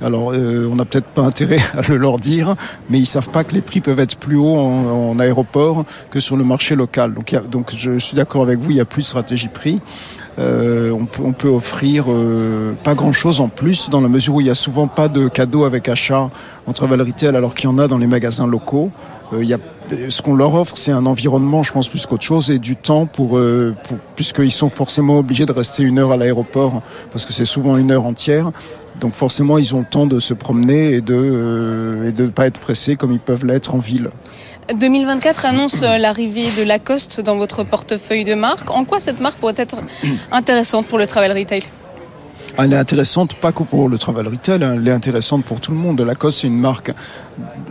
Alors, 0.02 0.32
euh, 0.32 0.68
on 0.70 0.76
n'a 0.76 0.84
peut-être 0.84 1.06
pas 1.06 1.22
intérêt 1.22 1.58
à 1.78 1.82
le 1.88 1.96
leur 1.96 2.18
dire, 2.18 2.56
mais 2.90 2.98
ils 2.98 3.06
savent 3.06 3.30
pas 3.30 3.44
que 3.44 3.54
les 3.54 3.60
prix 3.60 3.80
peuvent 3.80 4.00
être 4.00 4.16
plus 4.16 4.36
hauts 4.36 4.56
en, 4.56 5.18
aéroport 5.18 5.84
que 6.10 6.20
sur 6.20 6.36
le 6.36 6.44
marché 6.44 6.74
local. 6.74 7.12
Donc, 7.12 7.32
y 7.32 7.78
je 7.78 7.98
suis 7.98 8.16
d'accord 8.16 8.42
avec 8.42 8.58
vous, 8.58 8.70
il 8.70 8.74
n'y 8.74 8.80
a 8.80 8.84
plus 8.84 9.02
de 9.02 9.06
stratégie 9.06 9.48
prix. 9.48 9.80
Euh, 10.38 10.90
on, 10.90 11.06
peut, 11.06 11.22
peut, 11.30 11.48
offrir 11.48 12.06
euh, 12.08 12.72
pas 12.82 12.96
grand-chose 12.96 13.40
en 13.40 13.48
plus 13.48 13.88
dans 13.88 14.00
la 14.00 14.08
mesure 14.08 14.34
où 14.34 14.40
il 14.40 14.44
n'y 14.44 14.50
a 14.50 14.56
souvent 14.56 14.88
pas 14.88 15.06
de 15.06 15.28
cadeaux 15.28 15.64
avec 15.64 15.88
achat 15.88 16.28
en 16.66 16.72
travel 16.72 17.00
retail 17.02 17.36
alors 17.36 17.54
qu'il 17.54 17.70
y 17.70 17.72
en 17.72 17.78
a 17.78 17.86
dans 17.86 17.98
les 17.98 18.08
magasins 18.08 18.46
locaux. 18.46 18.90
Euh, 19.34 19.44
y 19.44 19.54
a, 19.54 19.58
ce 20.08 20.22
qu'on 20.22 20.34
leur 20.34 20.54
offre, 20.54 20.76
c'est 20.76 20.92
un 20.92 21.06
environnement, 21.06 21.62
je 21.62 21.72
pense, 21.72 21.88
plus 21.88 22.06
qu'autre 22.06 22.24
chose, 22.24 22.50
et 22.50 22.58
du 22.58 22.76
temps 22.76 23.06
pour, 23.06 23.36
euh, 23.36 23.74
puisqu'ils 24.16 24.52
sont 24.52 24.68
forcément 24.68 25.18
obligés 25.18 25.46
de 25.46 25.52
rester 25.52 25.82
une 25.82 25.98
heure 25.98 26.12
à 26.12 26.16
l'aéroport, 26.16 26.82
parce 27.10 27.24
que 27.24 27.32
c'est 27.32 27.44
souvent 27.44 27.76
une 27.76 27.90
heure 27.90 28.06
entière. 28.06 28.50
Donc 29.00 29.12
forcément, 29.12 29.58
ils 29.58 29.74
ont 29.74 29.80
le 29.80 29.86
temps 29.86 30.06
de 30.06 30.18
se 30.18 30.34
promener 30.34 30.92
et 30.92 31.00
de 31.00 31.14
euh, 31.14 32.12
ne 32.16 32.26
pas 32.28 32.46
être 32.46 32.60
pressés 32.60 32.96
comme 32.96 33.12
ils 33.12 33.20
peuvent 33.20 33.44
l'être 33.44 33.74
en 33.74 33.78
ville. 33.78 34.10
2024 34.74 35.44
annonce 35.44 35.82
euh, 35.82 35.98
l'arrivée 35.98 36.46
de 36.58 36.62
Lacoste 36.62 37.20
dans 37.20 37.36
votre 37.36 37.64
portefeuille 37.64 38.24
de 38.24 38.34
marque. 38.34 38.70
En 38.70 38.84
quoi 38.84 39.00
cette 39.00 39.20
marque 39.20 39.36
pourrait 39.38 39.54
être 39.56 39.76
intéressante 40.30 40.86
pour 40.86 40.98
le 40.98 41.06
travel 41.06 41.32
retail? 41.32 41.64
Elle 42.58 42.72
est 42.72 42.76
intéressante 42.76 43.34
pas 43.34 43.52
que 43.52 43.62
pour 43.62 43.88
le 43.88 43.98
travel 43.98 44.28
retail, 44.28 44.62
hein. 44.62 44.74
elle 44.76 44.86
est 44.86 44.92
intéressante 44.92 45.44
pour 45.44 45.60
tout 45.60 45.72
le 45.72 45.76
monde. 45.76 46.00
Lacoste, 46.00 46.40
c'est 46.40 46.46
une 46.46 46.60
marque 46.60 46.92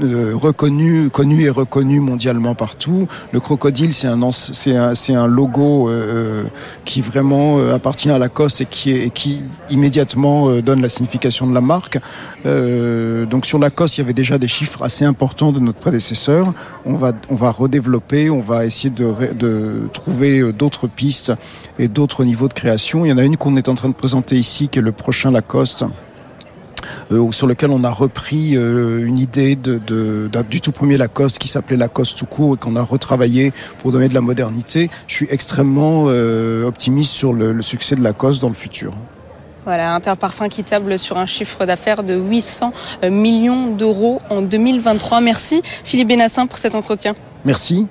euh, 0.02 0.34
reconnue, 0.36 1.10
connue 1.10 1.44
et 1.44 1.50
reconnue 1.50 2.00
mondialement 2.00 2.56
partout. 2.56 3.08
Le 3.32 3.40
crocodile, 3.40 3.94
c'est 3.94 4.08
un, 4.08 5.28
logo 5.28 5.90
euh, 5.90 6.44
qui 6.86 7.02
vraiment 7.02 7.60
euh, 7.60 7.76
appartient 7.76 8.10
à 8.10 8.18
Lacoste 8.18 8.62
et 8.62 8.66
qui, 8.66 8.92
et 8.92 9.10
qui 9.10 9.44
immédiatement 9.70 10.50
euh, 10.50 10.62
donne 10.62 10.82
la 10.82 10.90
signification 10.90 11.48
de 11.48 11.54
la 11.54 11.62
marque. 11.62 12.00
Euh, 12.46 13.26
donc 13.26 13.46
sur 13.46 13.60
Lacoste, 13.60 13.98
il 13.98 14.02
y 14.02 14.04
avait 14.04 14.14
déjà 14.14 14.38
des 14.38 14.48
chiffres 14.48 14.84
assez 14.84 15.06
importants 15.06 15.52
de 15.52 15.60
notre 15.60 15.80
prédécesseur. 15.80 16.54
On 16.86 16.96
va, 16.96 17.14
on 17.30 17.36
redévelopper, 17.36 18.30
on 18.30 18.42
va 18.42 18.66
essayer 18.66 18.90
de, 18.90 19.88
trouver 19.94 20.52
d'autres 20.52 20.88
pistes 20.88 21.32
et 21.80 21.88
d'autres 21.88 22.26
niveaux 22.26 22.50
de 22.50 22.54
création. 22.54 23.06
Il 23.06 23.10
y 23.10 23.14
en 23.14 23.18
a 23.18 23.24
une 23.24 23.38
qu'on 23.38 23.56
est 23.56 23.70
en 23.70 23.76
train 23.76 23.90
de 23.90 23.94
présenter 23.94 24.36
ici, 24.36 24.68
qui 24.68 24.80
est 24.80 24.82
le 24.82 24.92
prochain 24.92 25.32
Lacoste. 25.32 25.86
Euh, 27.12 27.32
sur 27.32 27.48
lequel 27.48 27.72
on 27.72 27.84
a 27.84 27.90
repris 27.90 28.56
euh, 28.56 29.06
une 29.06 29.18
idée 29.18 29.56
du 29.56 30.62
tout 30.62 30.72
premier 30.72 30.98
Lacoste 30.98 31.38
qui 31.38 31.48
s'appelait 31.48 31.78
Lacoste 31.78 32.18
tout 32.18 32.26
court 32.26 32.56
et 32.56 32.58
qu'on 32.58 32.76
a 32.76 32.82
retravaillé 32.82 33.54
pour 33.80 33.92
donner 33.92 34.10
de 34.10 34.14
la 34.14 34.22
modernité. 34.22 34.90
Je 35.08 35.16
suis 35.16 35.28
extrêmement 35.30 36.06
euh, 36.08 36.66
optimiste 36.66 37.12
sur 37.12 37.34
le, 37.34 37.52
le 37.52 37.62
succès 37.62 37.96
de 37.96 38.02
Lacoste 38.02 38.42
dans 38.42 38.50
le 38.50 38.54
futur. 38.54 38.94
Voilà, 39.66 39.94
Interparfum 39.96 40.50
qui 40.50 40.64
table 40.64 41.00
sur 41.00 41.18
un 41.18 41.26
chiffre 41.26 41.66
d'affaires 41.66 42.04
de 42.04 42.16
800 42.16 42.74
millions 43.10 43.68
d'euros 43.68 44.22
en 44.30 44.42
2023. 44.42 45.22
Merci 45.22 45.62
Philippe 45.64 46.10
Benassin 46.10 46.48
pour 46.48 46.58
cet 46.58 46.76
entretien. 46.76 47.16
Merci. 47.46 47.88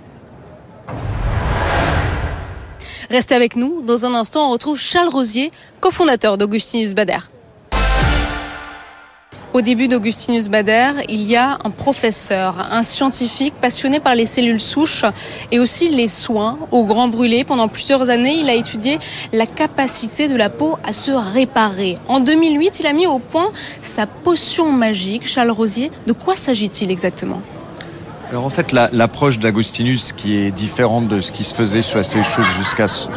Restez 3.11 3.35
avec 3.35 3.57
nous. 3.57 3.83
Dans 3.83 4.07
un 4.07 4.15
instant, 4.15 4.49
on 4.49 4.53
retrouve 4.53 4.79
Charles 4.79 5.09
Rosier, 5.09 5.51
cofondateur 5.81 6.39
d'Augustinus 6.39 6.95
Bader. 6.95 7.19
Au 9.55 9.61
début 9.61 9.87
d'Augustinus 9.87 10.49
Bader, 10.49 10.93
il 11.11 11.25
y 11.25 11.37
a 11.37 11.59
un 11.62 11.69
professeur, 11.69 12.69
un 12.71 12.83
scientifique 12.83 13.53
passionné 13.61 14.01
par 14.01 14.15
les 14.15 14.25
cellules 14.25 14.61
souches 14.61 15.05
et 15.51 15.59
aussi 15.59 15.91
les 15.91 16.09
soins 16.09 16.57
au 16.71 16.87
grand 16.87 17.09
brûlé. 17.09 17.45
Pendant 17.45 17.69
plusieurs 17.69 18.09
années, 18.09 18.35
il 18.35 18.49
a 18.49 18.55
étudié 18.55 18.99
la 19.31 19.45
capacité 19.45 20.29
de 20.29 20.37
la 20.37 20.49
peau 20.49 20.79
à 20.85 20.95
se 20.95 21.11
réparer. 21.11 21.99
En 22.09 22.21
2008, 22.21 22.81
il 22.81 22.87
a 22.87 22.95
mis 22.95 23.07
au 23.07 23.19
point 23.19 23.53
sa 23.83 24.07
potion 24.07 24.73
magique. 24.73 25.29
Charles 25.29 25.51
Rosier, 25.51 25.91
de 26.07 26.15
quoi 26.15 26.35
s'agit-il 26.35 26.91
exactement? 26.91 27.43
Alors 28.31 28.47
en 28.47 28.51
fait, 28.51 28.73
l'approche 28.73 29.38
d'Agustinus, 29.38 30.15
qui 30.15 30.37
est 30.37 30.51
différente 30.51 31.09
de 31.09 31.21
ce 31.21 31.31
qui 31.31 31.45
se 31.45 31.55
faisait 31.55 31.83
sur 31.83 32.03
ces 32.03 32.23
choses 32.23 32.47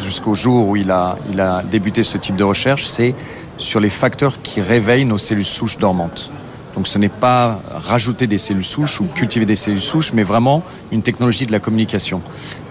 jusqu'au 0.03 0.33
jour 0.33 0.67
où 0.67 0.75
il 0.75 0.91
a, 0.91 1.17
il 1.31 1.39
a 1.39 1.63
débuté 1.63 2.03
ce 2.03 2.17
type 2.17 2.35
de 2.35 2.43
recherche, 2.43 2.85
c'est 2.85 3.15
sur 3.57 3.79
les 3.79 3.89
facteurs 3.89 4.41
qui 4.41 4.61
réveillent 4.61 5.05
nos 5.05 5.17
cellules 5.17 5.45
souches 5.45 5.77
dormantes. 5.77 6.31
Donc 6.75 6.87
ce 6.87 6.97
n'est 6.97 7.09
pas 7.09 7.61
rajouter 7.73 8.27
des 8.27 8.37
cellules 8.37 8.65
souches 8.65 8.99
ou 8.99 9.05
cultiver 9.05 9.45
des 9.45 9.55
cellules 9.55 9.81
souches, 9.81 10.11
mais 10.13 10.23
vraiment 10.23 10.61
une 10.91 11.01
technologie 11.01 11.45
de 11.45 11.53
la 11.53 11.59
communication. 11.59 12.21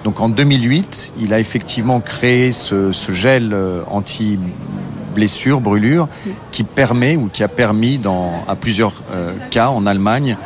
Donc 0.04 0.20
en 0.20 0.28
2008, 0.28 1.14
il 1.20 1.32
a 1.32 1.40
effectivement 1.40 2.00
créé 2.00 2.52
ce, 2.52 2.92
gel 3.10 3.52
euh, 3.54 3.82
anti-blessure, 3.90 5.60
brûlure, 5.60 6.08
qui 6.52 6.64
permet 6.64 7.16
ou 7.16 7.30
qui 7.32 7.42
a 7.42 7.48
permis 7.48 7.96
dans, 7.96 8.44
à 8.46 8.56
plusieurs 8.56 8.92
euh, 9.14 9.32
cas 9.50 9.68
en 9.68 9.86
Allemagne 9.86 10.36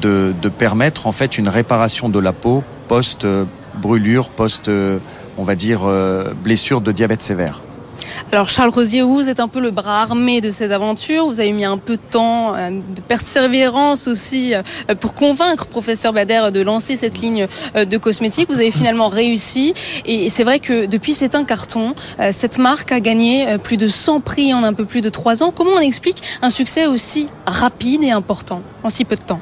de, 0.00 0.32
permettre 0.58 1.06
en 1.06 1.12
fait 1.12 1.38
une 1.38 1.48
réparation 1.48 2.08
de 2.08 2.18
la 2.18 2.32
peau 2.32 2.64
post-brûlure, 2.88 4.30
post, 4.30 4.70
on 5.38 5.44
va 5.44 5.54
dire, 5.54 5.82
euh, 5.84 6.32
blessure 6.42 6.80
de 6.80 6.90
diabète 6.90 7.22
sévère. 7.22 7.60
Alors 8.32 8.48
Charles 8.48 8.70
Rosier, 8.70 9.02
vous 9.02 9.28
êtes 9.28 9.40
un 9.40 9.48
peu 9.48 9.60
le 9.60 9.70
bras 9.70 10.02
armé 10.02 10.40
de 10.40 10.50
cette 10.50 10.72
aventure. 10.72 11.26
Vous 11.26 11.40
avez 11.40 11.52
mis 11.52 11.64
un 11.64 11.78
peu 11.78 11.96
de 11.96 12.02
temps, 12.10 12.54
euh, 12.54 12.70
de 12.70 13.00
persévérance 13.00 14.06
aussi 14.06 14.54
euh, 14.54 14.62
pour 15.00 15.14
convaincre 15.14 15.66
professeur 15.66 16.12
Bader 16.12 16.50
de 16.52 16.60
lancer 16.60 16.96
cette 16.96 17.18
ligne 17.20 17.46
de 17.74 17.98
cosmétiques. 17.98 18.48
Vous 18.48 18.60
avez 18.60 18.70
finalement 18.70 19.08
réussi 19.08 19.74
et 20.04 20.30
c'est 20.30 20.44
vrai 20.44 20.58
que 20.58 20.86
depuis 20.86 21.14
c'est 21.14 21.34
un 21.34 21.44
carton. 21.44 21.94
Cette 22.32 22.58
marque 22.58 22.92
a 22.92 23.00
gagné 23.00 23.58
plus 23.58 23.76
de 23.76 23.88
100 23.88 24.20
prix 24.20 24.54
en 24.54 24.64
un 24.64 24.72
peu 24.72 24.84
plus 24.84 25.00
de 25.00 25.08
3 25.08 25.42
ans. 25.42 25.52
Comment 25.54 25.72
on 25.76 25.80
explique 25.80 26.22
un 26.42 26.50
succès 26.50 26.86
aussi 26.86 27.26
rapide 27.46 28.02
et 28.02 28.10
important 28.10 28.62
en 28.82 28.90
si 28.90 29.04
peu 29.04 29.16
de 29.16 29.22
temps? 29.22 29.40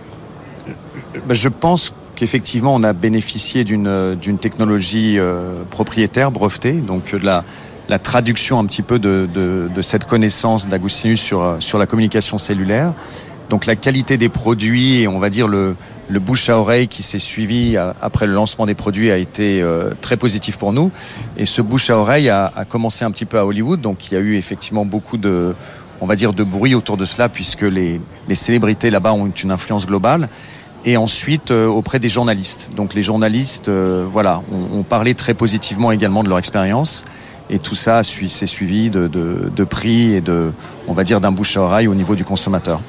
Je 1.31 1.49
pense 1.49 1.93
qu'effectivement, 2.17 2.75
on 2.75 2.83
a 2.83 2.93
bénéficié 2.93 3.63
d'une 3.65 4.39
technologie 4.41 5.19
euh, 5.19 5.63
propriétaire, 5.71 6.31
brevetée, 6.33 6.73
donc 6.73 7.15
de 7.15 7.25
la, 7.25 7.45
la 7.89 7.99
traduction 7.99 8.59
un 8.59 8.67
petit 8.67 8.83
peu 8.83 8.99
de, 8.99 9.69
cette 9.83 10.05
connaissance 10.05 10.69
d'Agustinus 10.69 11.21
sur, 11.21 11.57
sur 11.61 11.79
la 11.79 11.87
communication 11.87 12.39
cellulaire. 12.39 12.93
Donc 13.49 13.67
la 13.67 13.77
qualité 13.77 14.17
des 14.17 14.29
produits 14.29 15.03
et 15.03 15.09
on 15.09 15.21
va 15.21 15.31
dire 15.31 15.47
le, 15.47 15.77
le 16.09 16.21
bouche 16.21 16.49
à 16.51 16.59
oreille 16.59 16.89
qui 16.89 17.03
s'est 17.03 17.21
suivi 17.21 17.77
après 18.03 18.27
le 18.27 18.33
lancement 18.33 18.67
des 18.67 18.75
produits 18.75 19.11
a 19.13 19.17
été 19.17 19.63
euh, 19.63 19.91
très 20.01 20.17
positif 20.17 20.57
pour 20.57 20.73
nous. 20.73 20.91
Et 21.37 21.47
ce 21.47 21.63
bouche 21.63 21.91
à 21.91 21.97
oreille 21.97 22.29
a, 22.29 22.53
a, 22.57 22.65
commencé 22.65 23.05
un 23.05 23.11
petit 23.13 23.25
peu 23.25 23.39
à 23.39 23.47
Hollywood, 23.47 23.81
donc 23.81 24.11
il 24.11 24.15
y 24.15 24.17
a 24.17 24.21
eu 24.21 24.37
effectivement 24.37 24.85
beaucoup 24.85 25.17
de, 25.17 25.55
on 26.01 26.07
va 26.07 26.17
dire, 26.17 26.33
de 26.33 26.45
bruit 26.45 26.75
autour 26.75 26.97
de 26.97 27.05
cela 27.05 27.29
puisque 27.29 27.63
les, 27.63 28.01
les 28.29 28.35
célébrités 28.35 28.91
là-bas 28.91 29.13
ont 29.13 29.27
une 29.29 29.51
influence 29.53 29.87
globale 29.87 30.29
et 30.85 30.97
ensuite 30.97 31.51
euh, 31.51 31.67
auprès 31.67 31.99
des 31.99 32.09
journalistes. 32.09 32.71
Donc 32.77 32.95
les 32.95 33.03
journalistes, 33.03 33.69
euh, 33.69 34.07
voilà, 34.09 34.41
ont, 34.53 34.85
parlé 34.85 35.15
très 35.15 35.35
positivement 35.35 35.91
également 35.91 36.23
de 36.23 36.29
leur 36.29 36.39
expérience. 36.39 37.05
Et 37.49 37.59
tout 37.59 37.75
ça 37.75 38.03
s'est 38.03 38.47
suivi 38.47 38.91
de, 38.91 39.09
de, 39.09 39.65
prix 39.65 40.15
et 40.15 40.21
de, 40.21 40.53
on 40.89 40.93
va 40.93 41.05
dire, 41.05 41.21
d'un 41.21 41.33
bouche 41.33 41.57
à 41.57 41.61
oreille 41.61 41.89
au 41.89 41.95
niveau 41.95 42.15
du 42.15 42.25
consommateur. 42.25 42.81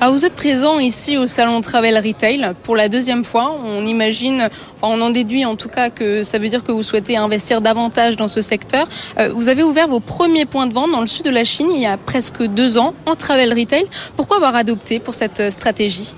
Alors 0.00 0.14
vous 0.14 0.24
êtes 0.24 0.34
présent 0.34 0.78
ici 0.78 1.16
au 1.16 1.26
salon 1.26 1.60
Travel 1.60 1.96
Retail 1.96 2.54
pour 2.62 2.76
la 2.76 2.88
deuxième 2.88 3.24
fois. 3.24 3.56
On 3.64 3.86
imagine, 3.86 4.48
enfin 4.76 4.94
on 4.96 5.00
en 5.00 5.10
déduit 5.10 5.44
en 5.44 5.54
tout 5.54 5.68
cas 5.68 5.90
que 5.90 6.22
ça 6.24 6.38
veut 6.38 6.48
dire 6.48 6.64
que 6.64 6.72
vous 6.72 6.82
souhaitez 6.82 7.16
investir 7.16 7.60
davantage 7.60 8.16
dans 8.16 8.28
ce 8.28 8.42
secteur. 8.42 8.86
Euh, 9.18 9.32
vous 9.34 9.48
avez 9.48 9.62
ouvert 9.62 9.88
vos 9.88 10.00
premiers 10.00 10.44
points 10.44 10.66
de 10.66 10.74
vente 10.74 10.92
dans 10.92 11.00
le 11.00 11.06
sud 11.06 11.24
de 11.24 11.30
la 11.30 11.44
Chine 11.44 11.68
il 11.72 11.80
y 11.80 11.86
a 11.86 11.96
presque 11.96 12.42
deux 12.42 12.78
ans 12.78 12.94
en 13.06 13.14
Travel 13.14 13.52
Retail. 13.56 13.86
Pourquoi 14.16 14.36
avoir 14.36 14.56
adopté 14.56 14.98
pour 14.98 15.14
cette 15.14 15.52
stratégie? 15.52 16.14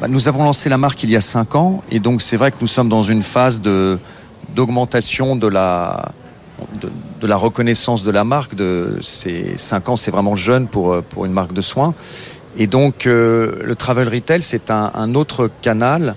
Bah, 0.00 0.06
nous 0.08 0.28
avons 0.28 0.44
lancé 0.44 0.68
la 0.68 0.78
marque 0.78 1.02
il 1.02 1.10
y 1.10 1.16
a 1.16 1.20
cinq 1.20 1.54
ans 1.54 1.82
et 1.90 1.98
donc 1.98 2.22
c'est 2.22 2.36
vrai 2.36 2.50
que 2.50 2.56
nous 2.60 2.66
sommes 2.66 2.88
dans 2.88 3.02
une 3.02 3.22
phase 3.22 3.60
de 3.60 3.98
d'augmentation 4.54 5.36
de 5.36 5.46
la 5.46 6.12
de, 6.80 7.26
la 7.26 7.36
reconnaissance 7.36 8.04
de 8.04 8.10
la 8.10 8.24
marque. 8.24 8.54
De 8.54 8.98
ces 9.00 9.56
cinq 9.56 9.88
ans, 9.88 9.96
c'est 9.96 10.10
vraiment 10.10 10.36
jeune 10.36 10.66
pour 10.66 11.02
pour 11.02 11.24
une 11.24 11.32
marque 11.32 11.52
de 11.52 11.60
soins. 11.60 11.94
Et 12.56 12.66
donc 12.66 13.06
euh, 13.06 13.60
le 13.62 13.74
travel 13.76 14.08
retail, 14.08 14.42
c'est 14.42 14.70
un, 14.70 14.90
un, 14.94 15.14
autre 15.14 15.50
canal 15.62 16.16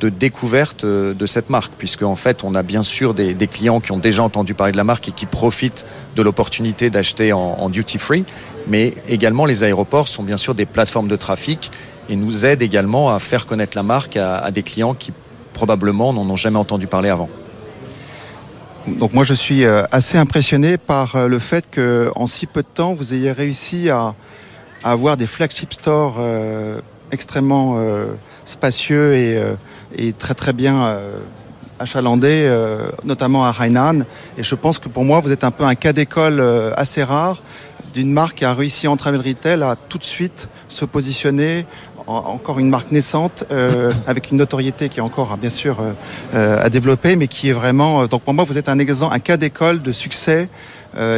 de 0.00 0.08
découverte 0.08 0.84
euh, 0.84 1.12
de 1.12 1.26
cette 1.26 1.50
marque, 1.50 1.72
puisque 1.76 2.02
en 2.02 2.16
fait, 2.16 2.44
on 2.44 2.54
a 2.54 2.62
bien 2.62 2.82
sûr 2.82 3.12
des, 3.12 3.34
des, 3.34 3.46
clients 3.46 3.78
qui 3.80 3.92
ont 3.92 3.98
déjà 3.98 4.22
entendu 4.22 4.54
parler 4.54 4.72
de 4.72 4.78
la 4.78 4.84
marque 4.84 5.08
et 5.08 5.12
qui 5.12 5.26
profitent 5.26 5.84
de 6.16 6.22
l'opportunité 6.22 6.88
d'acheter 6.88 7.34
en, 7.34 7.38
en 7.38 7.68
duty 7.68 7.98
free, 7.98 8.24
mais 8.68 8.94
également 9.06 9.44
les 9.44 9.64
aéroports 9.64 10.08
sont 10.08 10.22
bien 10.22 10.38
sûr 10.38 10.54
des 10.54 10.64
plateformes 10.64 11.08
de 11.08 11.16
trafic 11.16 11.70
et 12.08 12.16
nous 12.16 12.46
aide 12.46 12.62
également 12.62 13.14
à 13.14 13.18
faire 13.18 13.46
connaître 13.46 13.76
la 13.76 13.82
marque 13.82 14.16
à, 14.16 14.50
des 14.50 14.62
clients 14.62 14.94
qui 14.94 15.12
probablement 15.52 16.12
n'en 16.12 16.28
ont 16.28 16.36
jamais 16.36 16.58
entendu 16.58 16.86
parler 16.86 17.10
avant. 17.10 17.28
Donc 18.86 19.12
moi 19.12 19.22
je 19.22 19.34
suis 19.34 19.64
euh, 19.64 19.84
assez 19.92 20.18
impressionné 20.18 20.76
par 20.76 21.14
euh, 21.14 21.28
le 21.28 21.38
fait 21.38 21.64
qu'en 21.72 22.26
si 22.26 22.46
peu 22.46 22.62
de 22.62 22.66
temps 22.66 22.94
vous 22.94 23.14
ayez 23.14 23.30
réussi 23.30 23.90
à, 23.90 24.14
avoir 24.82 25.16
des 25.16 25.28
flagship 25.28 25.72
stores 25.72 26.16
euh, 26.18 26.80
extrêmement 27.12 27.78
spacieux 28.44 29.14
et, 29.14 30.12
très 30.18 30.34
très 30.34 30.52
bien 30.52 30.98
achalandés, 31.78 32.50
notamment 33.04 33.44
à 33.44 33.54
Hainan. 33.60 34.00
Et 34.38 34.42
je 34.42 34.54
pense 34.54 34.78
que 34.78 34.88
pour 34.88 35.04
moi 35.04 35.20
vous 35.20 35.30
êtes 35.30 35.44
un 35.44 35.50
peu 35.52 35.64
un 35.64 35.74
cas 35.74 35.92
d'école 35.92 36.42
assez 36.74 37.04
rare 37.04 37.38
d'une 37.92 38.10
marque 38.10 38.38
qui 38.38 38.44
a 38.44 38.54
réussi 38.54 38.88
en 38.88 38.96
travel 38.96 39.20
retail 39.20 39.62
à 39.62 39.76
tout 39.76 39.98
de 39.98 40.04
suite 40.04 40.48
se 40.68 40.84
positionner 40.84 41.66
encore 42.06 42.58
une 42.58 42.68
marque 42.68 42.90
naissante 42.92 43.44
euh, 43.50 43.92
avec 44.06 44.30
une 44.30 44.38
notoriété 44.38 44.88
qui 44.88 44.98
est 44.98 45.02
encore 45.02 45.36
bien 45.36 45.50
sûr 45.50 45.80
euh, 45.80 45.92
euh, 46.34 46.64
à 46.64 46.70
développer, 46.70 47.16
mais 47.16 47.28
qui 47.28 47.48
est 47.48 47.52
vraiment. 47.52 48.06
donc 48.06 48.22
pour 48.22 48.34
moi, 48.34 48.44
vous 48.44 48.58
êtes 48.58 48.68
un 48.68 48.78
exemple, 48.78 49.14
un 49.14 49.18
cas 49.18 49.36
d'école 49.36 49.82
de 49.82 49.92
succès. 49.92 50.48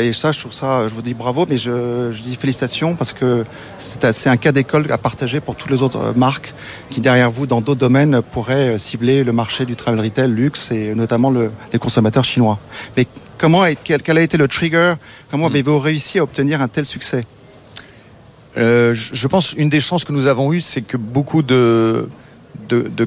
et 0.07 0.13
ça, 0.13 0.31
je 0.31 0.39
trouve 0.39 0.53
ça, 0.53 0.89
je 0.89 0.95
vous 0.95 1.03
dis 1.03 1.15
bravo, 1.15 1.47
mais 1.49 1.59
je, 1.59 2.13
dis 2.23 2.37
félicitations 2.37 2.95
parce 2.95 3.13
que 3.13 3.45
c'est 3.79 4.31
un 4.31 4.37
cas 4.37 4.53
d'école 4.53 4.87
à 4.93 4.99
partager 4.99 5.41
pour 5.41 5.57
toutes 5.57 5.71
les 5.71 5.83
autres 5.83 6.13
marques 6.17 6.53
qui 6.91 7.01
derrière 7.01 7.31
vous, 7.31 7.47
dans 7.47 7.61
d'autres 7.61 7.81
domaines, 7.81 8.23
pourraient 8.23 8.79
cibler 8.79 9.25
le 9.25 9.33
marché 9.33 9.65
du 9.65 9.75
travel 9.75 10.01
retail, 10.01 10.31
luxe 10.31 10.71
et 10.71 10.95
notamment 10.95 11.33
les 11.73 11.79
consommateurs 11.79 12.25
chinois. 12.25 12.59
Mais 12.97 13.07
comment, 13.39 13.65
quel, 13.83 14.01
quel 14.03 14.19
a 14.19 14.23
été 14.23 14.37
le 14.37 14.47
trigger? 14.47 14.95
Comment 15.31 15.49
mm. 15.49 15.53
avez-vous 15.53 15.79
réussi 15.79 16.19
à 16.21 16.23
obtenir 16.23 16.63
un 16.63 16.69
tel 16.69 16.85
succès? 16.85 17.25
Euh, 18.57 18.95
je 18.95 19.29
pense 19.29 19.53
une 19.53 19.69
des 19.69 19.81
chances 19.81 20.05
que 20.05 20.13
nous 20.13 20.27
avons 20.27 20.53
eues, 20.53 20.61
c'est 20.61 20.83
que 20.83 20.97
beaucoup 20.97 21.43
de, 21.43 22.09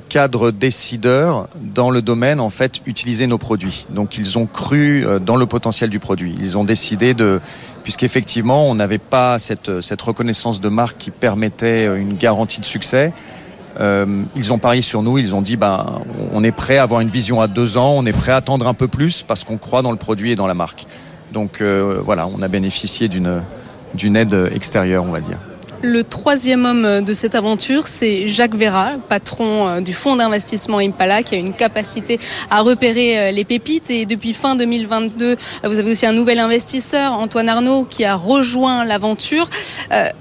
cadres 0.10 0.52
décideurs 0.52 1.48
dans 1.62 1.90
le 1.90 2.02
domaine 2.02 2.40
en 2.40 2.50
fait 2.50 2.82
utilisaient 2.86 3.28
nos 3.28 3.38
produits. 3.38 3.88
Donc 3.90 4.18
ils 4.18 4.38
ont 4.38 4.46
cru 4.46 5.06
euh, 5.06 5.20
dans 5.20 5.36
le 5.36 5.46
potentiel 5.46 5.90
du 5.90 6.00
produit. 6.00 6.36
Ils 6.40 6.58
ont 6.58 6.64
décidé 6.64 7.14
de, 7.14 7.40
puisqu'effectivement 7.84 8.70
on 8.70 8.76
n'avait 8.76 8.98
pas 8.98 9.40
cette, 9.40 9.82
cette 9.82 10.02
reconnaissance 10.02 10.60
de 10.60 10.70
marque 10.70 10.98
qui 10.98 11.12
permettait 11.12 11.88
euh, 11.88 11.96
une 11.96 12.18
garantie 12.18 12.60
de 12.60 12.66
succès. 12.66 13.14
ils 13.80 14.54
ont 14.54 14.60
parié 14.60 14.82
sur 14.82 15.02
nous, 15.02 15.18
ils 15.18 15.34
ont 15.34 15.42
dit 15.42 15.56
ben, 15.56 16.02
on 16.34 16.44
est 16.44 16.52
prêt 16.52 16.78
à 16.78 16.84
avoir 16.84 17.00
une 17.00 17.10
vision 17.10 17.40
à 17.40 17.48
deux 17.48 17.78
ans, 17.78 17.94
on 17.96 18.06
est 18.06 18.18
prêt 18.24 18.34
à 18.34 18.38
attendre 18.38 18.68
un 18.68 18.74
peu 18.74 18.88
plus 18.88 19.24
parce 19.24 19.44
qu'on 19.44 19.58
croit 19.58 19.82
dans 19.82 19.92
le 19.92 19.98
produit 19.98 20.32
et 20.32 20.36
dans 20.36 20.48
la 20.48 20.56
marque. 20.56 20.88
Donc 21.32 21.62
voilà, 21.62 22.28
on 22.28 22.42
a 22.42 22.48
bénéficié 22.48 23.08
d'une 23.08 23.42
d'une 23.94 24.16
aide 24.16 24.50
extérieure, 24.54 25.04
on 25.04 25.12
va 25.12 25.22
dire. 25.22 25.38
Le 25.84 26.04
troisième 26.04 26.66
homme 26.66 27.04
de 27.04 27.14
cette 27.14 27.36
aventure, 27.36 27.88
c'est 27.88 28.28
Jacques 28.28 28.56
Vera, 28.56 28.94
patron 29.10 29.68
euh, 29.68 29.80
du 29.80 29.94
fonds 29.94 30.16
d'investissement 30.16 30.80
Impala, 30.80 31.22
qui 31.22 31.36
a 31.36 31.38
une 31.38 31.54
capacité 31.54 32.20
à 32.50 32.62
repérer 32.62 33.20
euh, 33.20 33.32
les 33.32 33.44
pépites. 33.44 33.92
Et 33.92 34.08
depuis 34.08 34.34
fin 34.34 34.56
2022, 34.56 35.26
euh, 35.26 35.36
vous 35.66 35.78
avez 35.78 35.92
aussi 35.92 36.08
un 36.08 36.14
nouvel 36.14 36.40
investisseur, 36.40 37.14
Antoine 37.14 37.48
Arnaud, 37.48 37.84
qui 37.84 38.06
a 38.06 38.16
rejoint 38.16 38.86
l'aventure. 38.86 39.50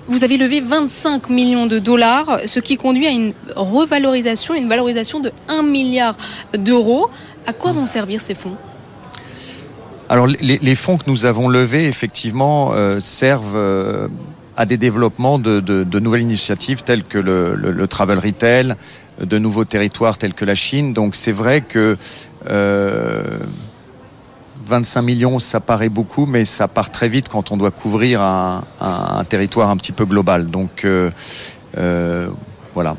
Vous 0.09 0.25
avez 0.25 0.37
levé 0.37 0.61
25 0.61 1.31
millions 1.31 1.67
de 1.67 1.79
dollars, 1.79 2.41
ce 2.47 2.61
qui 2.61 2.77
conduit 2.77 3.07
à 3.07 3.11
une 3.11 3.33
revalorisation, 3.55 4.55
une 4.55 4.69
valorisation 4.69 5.21
de 5.21 5.33
1 5.49 5.63
milliard 5.63 6.17
d'euros. 6.53 7.09
À 7.47 7.55
quoi 7.55 7.73
vont 7.73 7.87
servir 7.87 8.21
ces 8.21 8.35
fonds? 8.35 8.57
Alors 10.09 10.27
les, 10.27 10.59
les, 10.59 10.75
fonds 10.75 10.99
que 10.99 11.11
nous 11.11 11.27
avons 11.27 11.49
levés, 11.49 11.87
effectivement, 11.87 12.73
euh, 12.75 13.01
servent 13.01 13.57
euh, 13.57 14.09
à 14.57 14.65
des 14.65 14.77
développements 14.77 15.39
de, 15.39 15.61
de, 15.61 15.85
de, 15.85 15.99
nouvelles 15.99 16.23
initiatives 16.23 16.83
telles 16.85 17.03
que 17.03 17.19
le, 17.19 17.55
le, 17.55 17.73
le, 17.73 17.87
travel 17.89 18.19
retail, 18.19 18.75
de 19.21 19.39
nouveaux 19.39 19.65
territoires 19.65 20.17
tels 20.19 20.35
que 20.35 20.45
la 20.45 20.55
Chine. 20.55 20.93
Donc 20.93 21.17
c'est 21.17 21.33
vrai 21.33 21.61
que 21.61 21.97
euh, 22.49 23.23
25 24.63 25.03
millions, 25.03 25.39
ça 25.39 25.61
paraît 25.61 25.89
beaucoup, 25.89 26.27
mais 26.27 26.45
ça 26.45 26.69
part 26.69 26.91
très 26.91 27.09
vite 27.09 27.29
quand 27.29 27.51
on 27.51 27.57
doit 27.57 27.71
couvrir 27.71 28.21
un, 28.21 28.65
un, 28.81 29.19
un 29.19 29.25
territoire 29.25 29.71
un 29.71 29.77
petit 29.77 29.93
peu 29.93 30.05
global. 30.05 30.47
Donc 30.47 30.85
euh, 30.85 31.11
euh, 31.79 32.29
voilà. 32.75 32.97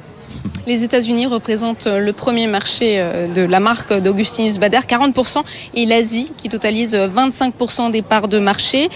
Les 0.65 0.83
États-Unis 0.83 1.25
représentent 1.25 1.87
le 1.87 2.13
premier 2.13 2.47
marché 2.47 3.03
de 3.33 3.41
la 3.41 3.59
marque 3.59 3.93
d'Augustinus 3.93 4.57
Bader, 4.57 4.79
40%, 4.87 5.41
et 5.75 5.85
l'Asie 5.85 6.31
qui 6.37 6.49
totalise 6.49 6.95
25% 6.95 7.91
des 7.91 8.01
parts 8.01 8.27
de 8.27 8.39
marché. 8.39 8.89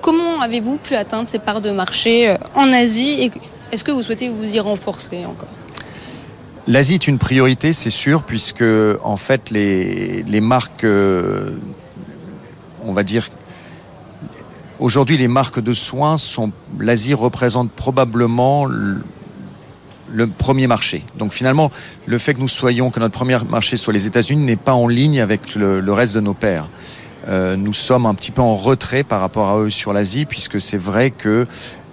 Comment 0.00 0.40
avez-vous 0.40 0.76
pu 0.76 0.94
atteindre 0.94 1.28
ces 1.28 1.38
parts 1.38 1.60
de 1.60 1.70
marché 1.70 2.34
en 2.54 2.72
Asie? 2.72 3.10
Et 3.10 3.30
est-ce 3.72 3.84
que 3.84 3.90
vous 3.90 4.02
souhaitez 4.02 4.28
vous 4.28 4.54
y 4.54 4.60
renforcer 4.60 5.24
encore? 5.26 5.48
L'Asie 6.66 6.94
est 6.94 7.08
une 7.08 7.18
priorité, 7.18 7.74
c'est 7.74 7.90
sûr, 7.90 8.22
puisque 8.22 8.64
en 9.02 9.16
fait 9.16 9.50
les, 9.50 10.40
marques, 10.40 10.84
euh, 10.84 11.50
on 12.86 12.94
va 12.94 13.02
dire, 13.02 13.28
aujourd'hui 14.78 15.18
les 15.18 15.28
marques 15.28 15.60
de 15.60 15.74
soins 15.74 16.16
sont, 16.16 16.52
l'Asie 16.78 17.12
représente 17.12 17.70
probablement 17.70 18.66
le, 20.12 20.26
premier 20.26 20.66
marché. 20.66 21.04
Donc 21.18 21.32
finalement, 21.32 21.70
le 22.06 22.18
fait 22.18 22.34
que 22.34 22.40
nous 22.40 22.48
soyons, 22.48 22.90
que 22.90 23.00
notre 23.00 23.14
premier 23.14 23.38
marché 23.48 23.76
soit 23.76 23.92
les 23.92 24.06
États-Unis 24.06 24.44
n'est 24.44 24.56
pas 24.56 24.74
en 24.74 24.88
ligne 24.88 25.20
avec 25.20 25.54
le, 25.54 25.92
reste 25.92 26.14
de 26.14 26.20
nos 26.20 26.34
pairs. 26.34 26.68
Euh, 27.28 27.56
nous 27.56 27.72
sommes 27.72 28.04
un 28.04 28.14
petit 28.14 28.30
peu 28.30 28.42
en 28.42 28.54
retrait 28.54 29.02
par 29.02 29.20
rapport 29.20 29.48
à 29.48 29.58
eux 29.58 29.70
sur 29.70 29.92
l'Asie, 29.92 30.26
puisque 30.26 30.60
c'est 30.60 30.76
vrai 30.76 31.10
que, 31.10 31.46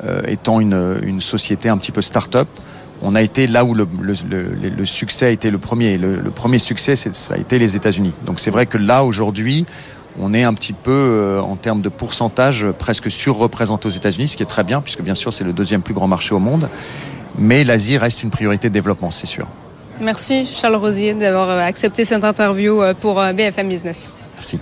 euh, 0.03 0.21
étant 0.27 0.59
une, 0.59 1.21
société 1.21 1.69
un 1.69 1.77
petit 1.77 1.91
peu 1.91 2.01
start-up, 2.01 2.47
on 3.01 3.15
a 3.15 3.21
été 3.21 3.47
là 3.47 3.65
où 3.65 3.73
le 3.73 4.85
succès 4.85 5.27
a 5.27 5.29
été 5.29 5.49
le 5.49 5.57
premier. 5.57 5.97
Le, 5.97 6.29
premier 6.29 6.59
succès, 6.59 6.95
ça 6.95 7.33
a 7.33 7.37
été 7.37 7.57
les 7.57 7.75
États-Unis. 7.75 8.13
Donc 8.25 8.39
c'est 8.39 8.51
vrai 8.51 8.65
que 8.65 8.77
là, 8.77 9.03
aujourd'hui, 9.03 9.65
on 10.19 10.33
est 10.33 10.43
un 10.43 10.53
petit 10.53 10.73
peu, 10.73 10.91
euh, 10.91 11.41
en 11.41 11.55
termes 11.55 11.81
de 11.81 11.89
pourcentage, 11.89 12.67
presque 12.77 13.09
surreprésenté 13.09 13.87
aux 13.87 13.91
États-Unis, 13.91 14.29
ce 14.29 14.37
qui 14.37 14.43
est 14.43 14.47
très 14.47 14.63
bien, 14.63 14.81
puisque 14.81 15.01
bien 15.01 15.15
sûr, 15.15 15.31
c'est 15.31 15.43
le 15.43 15.53
deuxième 15.53 15.81
plus 15.81 15.93
grand 15.93 16.07
marché 16.07 16.35
au 16.35 16.39
monde. 16.39 16.69
Mais 17.37 17.63
l'Asie 17.63 17.97
reste 17.97 18.23
une 18.23 18.29
priorité 18.29 18.69
de 18.69 18.73
développement, 18.73 19.11
c'est 19.11 19.27
sûr. 19.27 19.47
Merci 20.01 20.45
Charles 20.45 20.75
Rosier 20.75 21.13
d'avoir 21.13 21.49
accepté 21.59 22.05
cette 22.05 22.23
interview 22.23 22.81
pour 22.99 23.15
BFM 23.33 23.69
Business. 23.69 24.09
Merci. 24.35 24.59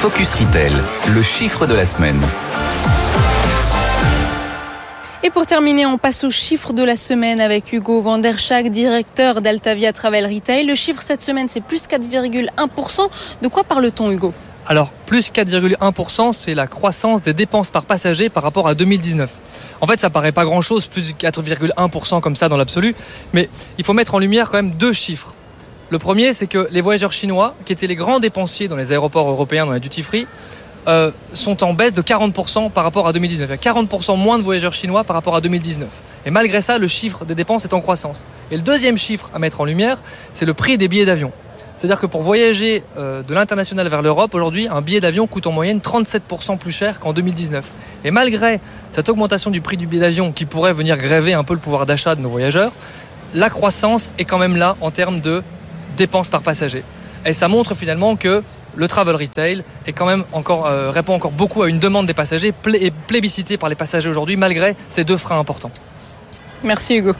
Focus 0.00 0.34
Retail, 0.34 0.72
le 1.14 1.22
chiffre 1.22 1.66
de 1.66 1.74
la 1.74 1.84
semaine. 1.84 2.20
Et 5.22 5.28
pour 5.28 5.44
terminer, 5.44 5.84
on 5.84 5.98
passe 5.98 6.24
au 6.24 6.30
chiffre 6.30 6.72
de 6.72 6.82
la 6.82 6.96
semaine 6.96 7.40
avec 7.40 7.72
Hugo 7.72 8.00
Vanderschack, 8.00 8.70
directeur 8.70 9.42
d'Altavia 9.42 9.92
Travel 9.92 10.24
Retail. 10.26 10.64
Le 10.64 10.74
chiffre 10.74 11.02
cette 11.02 11.20
semaine, 11.20 11.46
c'est 11.48 11.60
plus 11.60 11.86
4,1%. 11.86 13.00
De 13.42 13.48
quoi 13.48 13.62
parle-t-on, 13.64 14.10
Hugo? 14.10 14.32
Alors, 14.66 14.90
plus 15.06 15.32
4,1%, 15.32 16.32
c'est 16.32 16.54
la 16.54 16.66
croissance 16.66 17.22
des 17.22 17.32
dépenses 17.32 17.70
par 17.70 17.84
passager 17.84 18.28
par 18.28 18.42
rapport 18.42 18.68
à 18.68 18.74
2019. 18.74 19.30
En 19.80 19.86
fait, 19.86 19.98
ça 19.98 20.10
paraît 20.10 20.32
pas 20.32 20.44
grand-chose, 20.44 20.86
plus 20.86 21.14
4,1% 21.14 22.20
comme 22.20 22.36
ça 22.36 22.48
dans 22.48 22.56
l'absolu, 22.56 22.94
mais 23.32 23.48
il 23.78 23.84
faut 23.84 23.94
mettre 23.94 24.14
en 24.14 24.18
lumière 24.18 24.50
quand 24.50 24.58
même 24.58 24.72
deux 24.72 24.92
chiffres. 24.92 25.34
Le 25.88 25.98
premier, 25.98 26.32
c'est 26.34 26.46
que 26.46 26.68
les 26.70 26.82
voyageurs 26.82 27.12
chinois, 27.12 27.54
qui 27.64 27.72
étaient 27.72 27.88
les 27.88 27.96
grands 27.96 28.20
dépensiers 28.20 28.68
dans 28.68 28.76
les 28.76 28.92
aéroports 28.92 29.28
européens, 29.28 29.66
dans 29.66 29.72
la 29.72 29.80
duty 29.80 30.02
free, 30.02 30.26
euh, 30.86 31.10
sont 31.34 31.62
en 31.64 31.74
baisse 31.74 31.92
de 31.92 32.00
40% 32.00 32.70
par 32.70 32.84
rapport 32.84 33.08
à 33.08 33.12
2019. 33.12 33.48
Il 33.48 33.50
y 33.50 33.68
a 33.68 33.72
40% 33.72 34.16
moins 34.16 34.38
de 34.38 34.42
voyageurs 34.42 34.72
chinois 34.72 35.04
par 35.04 35.14
rapport 35.14 35.34
à 35.34 35.40
2019. 35.40 35.88
Et 36.26 36.30
malgré 36.30 36.62
ça, 36.62 36.78
le 36.78 36.88
chiffre 36.88 37.24
des 37.24 37.34
dépenses 37.34 37.64
est 37.64 37.74
en 37.74 37.80
croissance. 37.80 38.24
Et 38.50 38.56
le 38.56 38.62
deuxième 38.62 38.96
chiffre 38.96 39.30
à 39.34 39.38
mettre 39.38 39.60
en 39.60 39.64
lumière, 39.64 39.98
c'est 40.32 40.46
le 40.46 40.54
prix 40.54 40.78
des 40.78 40.88
billets 40.88 41.06
d'avion. 41.06 41.32
C'est-à-dire 41.80 41.98
que 41.98 42.04
pour 42.04 42.20
voyager 42.20 42.82
euh, 42.98 43.22
de 43.22 43.32
l'international 43.32 43.88
vers 43.88 44.02
l'Europe, 44.02 44.34
aujourd'hui, 44.34 44.68
un 44.70 44.82
billet 44.82 45.00
d'avion 45.00 45.26
coûte 45.26 45.46
en 45.46 45.52
moyenne 45.52 45.78
37% 45.78 46.58
plus 46.58 46.72
cher 46.72 47.00
qu'en 47.00 47.14
2019. 47.14 47.64
Et 48.04 48.10
malgré 48.10 48.60
cette 48.90 49.08
augmentation 49.08 49.50
du 49.50 49.62
prix 49.62 49.78
du 49.78 49.86
billet 49.86 50.02
d'avion 50.02 50.30
qui 50.30 50.44
pourrait 50.44 50.74
venir 50.74 50.98
gréver 50.98 51.32
un 51.32 51.42
peu 51.42 51.54
le 51.54 51.58
pouvoir 51.58 51.86
d'achat 51.86 52.14
de 52.16 52.20
nos 52.20 52.28
voyageurs, 52.28 52.72
la 53.32 53.48
croissance 53.48 54.10
est 54.18 54.26
quand 54.26 54.36
même 54.36 54.56
là 54.56 54.76
en 54.82 54.90
termes 54.90 55.20
de 55.20 55.42
dépenses 55.96 56.28
par 56.28 56.42
passager. 56.42 56.84
Et 57.24 57.32
ça 57.32 57.48
montre 57.48 57.74
finalement 57.74 58.14
que 58.14 58.42
le 58.76 58.86
travel 58.86 59.16
retail 59.16 59.64
est 59.86 59.94
quand 59.94 60.04
même 60.04 60.24
encore, 60.32 60.66
euh, 60.66 60.90
répond 60.90 61.14
encore 61.14 61.32
beaucoup 61.32 61.62
à 61.62 61.70
une 61.70 61.78
demande 61.78 62.04
des 62.04 62.12
passagers 62.12 62.52
et 62.78 62.90
plébiscité 62.90 63.56
par 63.56 63.70
les 63.70 63.74
passagers 63.74 64.10
aujourd'hui 64.10 64.36
malgré 64.36 64.76
ces 64.90 65.04
deux 65.04 65.16
freins 65.16 65.38
importants. 65.40 65.70
Merci 66.62 66.98
Hugo. 66.98 67.14